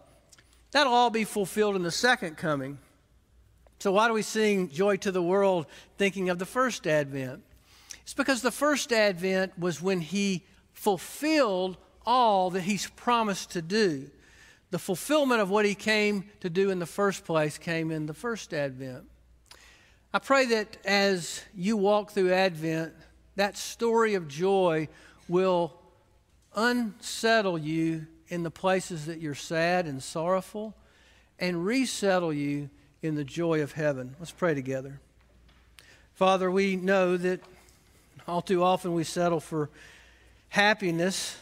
That'll 0.69 0.93
all 0.93 1.09
be 1.09 1.23
fulfilled 1.23 1.75
in 1.75 1.81
the 1.81 1.89
second 1.89 2.37
coming. 2.37 2.77
So, 3.79 3.91
why 3.91 4.07
do 4.07 4.13
we 4.13 4.21
sing 4.21 4.69
Joy 4.69 4.97
to 4.97 5.11
the 5.11 5.23
World 5.23 5.65
thinking 5.97 6.29
of 6.29 6.37
the 6.37 6.45
first 6.45 6.85
advent? 6.85 7.41
It's 8.03 8.13
because 8.13 8.43
the 8.43 8.51
first 8.51 8.93
advent 8.93 9.57
was 9.57 9.81
when 9.81 9.99
He 9.99 10.45
fulfilled 10.73 11.77
all 12.05 12.49
that 12.51 12.61
he's 12.61 12.87
promised 12.89 13.51
to 13.51 13.61
do. 13.61 14.09
The 14.71 14.79
fulfillment 14.79 15.41
of 15.41 15.49
what 15.49 15.65
he 15.65 15.75
came 15.75 16.25
to 16.39 16.49
do 16.49 16.69
in 16.69 16.79
the 16.79 16.85
first 16.85 17.25
place 17.25 17.57
came 17.57 17.91
in 17.91 18.05
the 18.05 18.13
first 18.13 18.53
advent. 18.53 19.05
I 20.13 20.19
pray 20.19 20.45
that 20.47 20.77
as 20.85 21.41
you 21.55 21.77
walk 21.77 22.11
through 22.11 22.33
Advent, 22.33 22.93
that 23.37 23.57
story 23.57 24.13
of 24.15 24.27
joy 24.27 24.89
will 25.29 25.73
unsettle 26.53 27.57
you 27.57 28.07
in 28.27 28.43
the 28.43 28.51
places 28.51 29.05
that 29.05 29.21
you're 29.21 29.35
sad 29.35 29.85
and 29.87 30.03
sorrowful 30.03 30.75
and 31.39 31.65
resettle 31.65 32.33
you 32.33 32.69
in 33.01 33.15
the 33.15 33.23
joy 33.23 33.61
of 33.61 33.71
heaven. 33.71 34.15
Let's 34.19 34.31
pray 34.31 34.53
together. 34.53 34.99
Father, 36.13 36.51
we 36.51 36.75
know 36.75 37.15
that 37.15 37.39
all 38.27 38.41
too 38.41 38.63
often 38.63 38.93
we 38.93 39.05
settle 39.05 39.39
for 39.39 39.69
happiness 40.49 41.37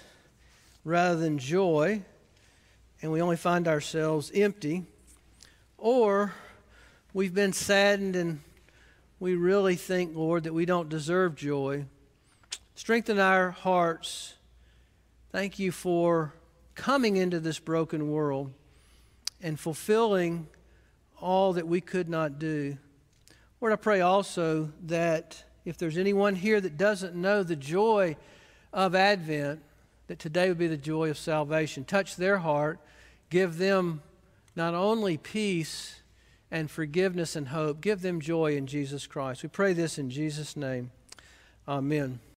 rather 0.89 1.19
than 1.19 1.37
joy, 1.37 2.01
and 3.01 3.11
we 3.11 3.21
only 3.21 3.37
find 3.37 3.67
ourselves 3.67 4.31
empty, 4.33 4.83
or 5.77 6.33
we've 7.13 7.33
been 7.33 7.53
saddened 7.53 8.15
and 8.15 8.39
we 9.19 9.35
really 9.35 9.75
think, 9.75 10.15
Lord, 10.15 10.43
that 10.45 10.53
we 10.53 10.65
don't 10.65 10.89
deserve 10.89 11.35
joy. 11.35 11.85
Strengthen 12.73 13.19
our 13.19 13.51
hearts. 13.51 14.33
Thank 15.31 15.59
you 15.59 15.71
for 15.71 16.33
coming 16.73 17.17
into 17.17 17.39
this 17.39 17.59
broken 17.59 18.09
world 18.09 18.51
and 19.41 19.59
fulfilling 19.59 20.47
all 21.21 21.53
that 21.53 21.67
we 21.67 21.81
could 21.81 22.09
not 22.09 22.39
do. 22.39 22.77
Lord, 23.61 23.73
I 23.73 23.75
pray 23.75 24.01
also 24.01 24.71
that 24.85 25.43
if 25.65 25.77
there's 25.77 25.97
anyone 25.97 26.33
here 26.33 26.59
that 26.59 26.77
doesn't 26.77 27.13
know 27.13 27.43
the 27.43 27.55
joy 27.55 28.15
of 28.71 28.95
Advent, 28.95 29.61
that 30.09 30.17
today 30.17 30.49
would 30.49 30.57
be 30.57 30.65
the 30.65 30.75
joy 30.75 31.07
of 31.11 31.19
salvation. 31.19 31.85
Touch 31.85 32.15
their 32.15 32.39
heart, 32.39 32.79
give 33.29 33.59
them 33.59 34.01
not 34.55 34.73
only 34.73 35.17
peace 35.17 36.01
and 36.49 36.69
forgiveness 36.69 37.35
and 37.35 37.49
hope, 37.49 37.79
give 37.79 38.01
them 38.01 38.19
joy 38.19 38.55
in 38.55 38.65
Jesus 38.65 39.05
Christ. 39.05 39.43
We 39.43 39.49
pray 39.49 39.73
this 39.73 39.99
in 39.99 40.09
Jesus' 40.09 40.57
name. 40.57 40.89
Amen. 41.67 42.19